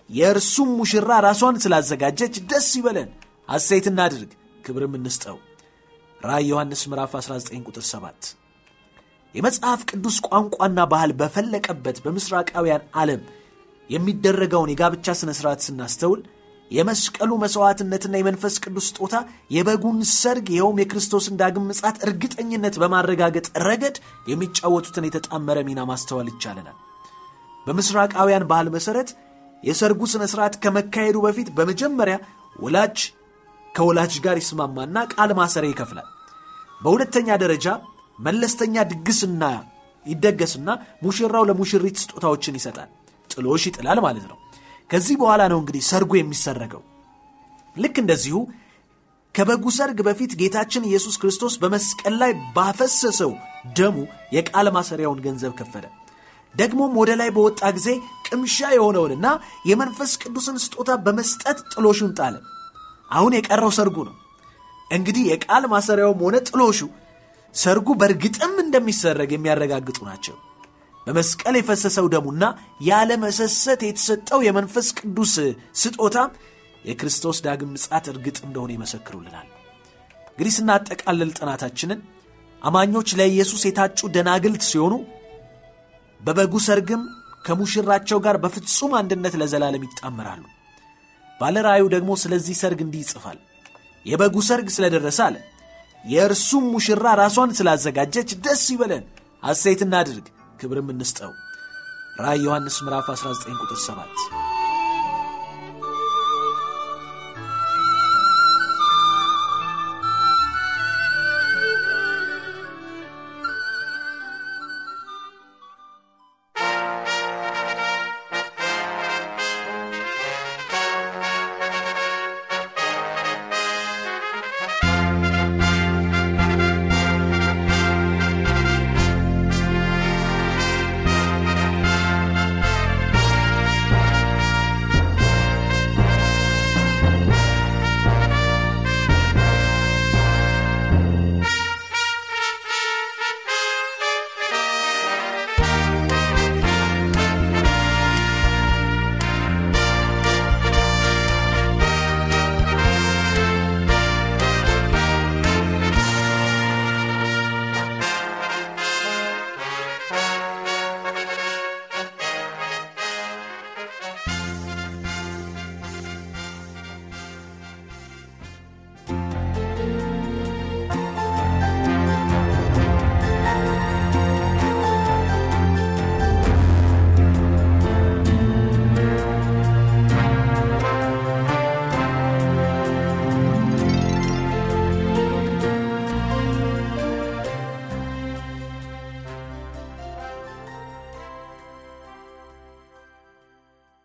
የእርሱም 0.10 0.70
ሙሽራ 0.80 1.12
ራሷን 1.26 1.58
ስላዘጋጀች 1.64 2.36
ደስ 2.50 2.70
ይበለን፣ 2.80 3.10
ሐሴት 3.50 3.86
እናድርግ፣ 3.92 4.32
ክብርም 4.66 4.96
እንስጠው። 5.00 5.38
ራእይ 6.24 6.46
ዮሐንስ 6.50 6.82
ምዕራፍ 6.90 7.14
19 7.18 7.66
ቁጥር 7.70 7.84
7 7.88 8.28
የመጽሐፍ 9.36 9.82
ቅዱስ 9.90 10.18
ቋንቋና 10.28 10.80
ባህል 10.92 11.12
በፈለቀበት 11.20 11.98
በምስራቃውያን 12.04 12.84
ዓለም 13.02 13.22
የሚደረገውን 13.90 14.72
የጋብቻ 14.72 15.16
ሥነ 15.20 15.32
ሥርዓት 15.40 15.62
ስናስተውል 15.66 16.22
የመስቀሉ 16.72 17.32
መሥዋዕትነትና 17.42 18.14
የመንፈስ 18.20 18.56
ቅዱስ 18.64 18.86
ስጦታ 18.92 19.16
የበጉን 19.56 20.00
ሰርግ 20.14 20.48
ይኸውም 20.54 20.80
የክርስቶስን 20.82 21.38
ዳግም 21.42 21.68
ምጻት 21.72 21.98
እርግጠኝነት 22.06 22.78
በማረጋገጥ 22.84 23.48
ረገድ 23.66 23.98
የሚጫወቱትን 24.32 25.08
የተጣመረ 25.08 25.60
ሚና 25.68 25.84
ማስተዋል 25.92 26.30
ይቻለናል። 26.34 26.78
በምስራቃውያን 27.68 28.48
ባህል 28.52 28.70
መሠረት 28.78 29.12
የሰርጉ 29.64 30.04
ሥነ 30.14 30.24
ሥርዓት 30.32 30.56
ከመካሄዱ 30.64 31.18
በፊት 31.26 31.50
በመጀመሪያ 31.58 32.16
ወላጅ 32.60 32.98
ከወላጅ 33.76 34.16
ጋር 34.26 34.38
ይስማማና 34.42 34.98
ቃል 35.14 35.32
ማሰሪያ 35.38 35.72
ይከፍላል። 35.72 36.10
በሁለተኛ 36.84 37.30
ደረጃ 37.44 37.68
መለስተኛ 38.20 38.76
ድግስና 38.90 39.44
ይደገስና 40.06 40.70
ሙሽራው 41.04 41.44
ለሙሽሪት 41.50 41.98
ስጦታዎችን 42.02 42.58
ይሰጣል። 42.60 42.90
ጥሎሽ 43.30 43.64
ይጥላል 43.70 44.00
ማለት 44.06 44.26
ነው። 44.32 44.38
ከዚህ 44.90 45.16
በኋላ 45.22 45.42
ነው 45.52 45.60
እንግዲህ 45.62 45.84
ሰርጉ 45.90 46.12
የሚሰረገው። 46.18 46.82
ልክ 47.76 47.96
እንደዚሁ 48.02 48.38
ከበጉ 49.36 49.66
ሰርግ 49.78 50.00
በፊት 50.08 50.32
ጌታችን 50.42 50.88
ኢየሱስ 50.90 51.16
ክርስቶስ 51.22 51.54
በመስቀል 51.62 52.16
ላይ 52.22 52.32
ባፈሰሰው 52.56 53.32
ደሙ 53.78 53.96
የቃል 54.36 54.68
ማሰሪያውን 54.76 55.24
ገንዘብ 55.26 55.54
ከፈለ። 55.60 55.86
ደግሞም 56.56 56.98
ወደ 57.02 57.12
ላይ 57.20 57.30
በወጣ 57.36 57.62
ጊዜ 57.78 57.90
ቅምሻ 58.28 58.58
የሆነውንና 58.76 59.28
የመንፈስ 59.70 60.12
ቅዱስን 60.24 60.58
ስጦታ 60.64 60.92
በመስጠት 61.06 61.60
ጥሎሹን 61.74 62.12
ጣለ። 62.20 62.36
አሁን 63.12 63.34
የቀረው 63.38 63.72
ሰርጉ 63.78 63.98
ነው። 64.10 64.16
እንግዲህ 64.94 65.24
የቃል 65.30 65.64
ማሰሪያውም 65.72 66.22
ሆነ 66.26 66.36
ጥሎሹ 66.48 66.80
ሰርጉ 67.56 67.90
በእርግጥም 68.00 68.54
እንደሚሰረግ 68.64 69.32
የሚያረጋግጡ 69.34 69.98
ናቸው። 70.10 70.36
በመስቀል 71.08 71.56
የፈሰሰው 71.58 72.06
ደሙና 72.14 72.44
ያለ 72.88 73.12
መሰሰት 73.24 73.82
የተሰጠው 73.86 74.40
የመንፈስ 74.46 74.88
ቅዱስ 75.00 75.34
ስጦታ 75.82 76.18
የክርስቶስ 76.86 77.38
ዳግም 77.46 77.72
ምጽአት 77.76 78.06
እርግጥ 78.12 78.38
እንደሆነ 78.46 78.72
ይመሰክሩልናል። 78.76 79.48
እንግዲህ 80.30 80.54
ስናጠቃልል 80.58 81.32
ጥናታችንን 81.38 82.00
አማኞች 82.62 83.10
ለኢየሱስ 83.20 83.64
የታጩ 83.68 84.00
ደናግልት 84.16 84.64
ሲሆኑ 84.70 84.94
በበጉ 86.22 86.54
ሰርግም 86.68 87.02
ከሙሽራቸው 87.46 88.20
ጋር 88.26 88.36
በፍጹም 88.44 88.92
አንድነት 89.00 89.34
ለዘላለም 89.42 89.86
ይጣመራሉ። 89.88 90.44
ባለ 91.40 91.56
ራእዩ 91.68 91.86
ደግሞ 91.94 92.12
ስለዚህ 92.22 92.56
ሰርግ 92.60 92.80
እንዲህ 92.86 93.02
ይጽፋል። 93.04 93.40
የበጉ 94.06 94.36
ሰርግ 94.48 94.68
ስለደረሰ 94.76 95.20
አለ። 95.28 95.36
የእርሱም 96.06 96.66
ሙሽራ 96.74 97.06
ራሷን 97.20 97.52
ስላዘጋጀች 97.60 98.30
ደስ 98.46 98.64
ይበለን፣ 98.74 99.04
ሐሴት 99.44 99.82
እናድርግ፣ 99.86 100.26
ክብርም 100.60 100.90
እንስጠው። 100.94 101.32
ራእይ 102.20 102.42
ዮሐንስ 102.46 102.76
ምዕራፍ 102.86 103.08
19 103.14 103.62
ቁጥር 103.64 103.80
7 103.86 104.53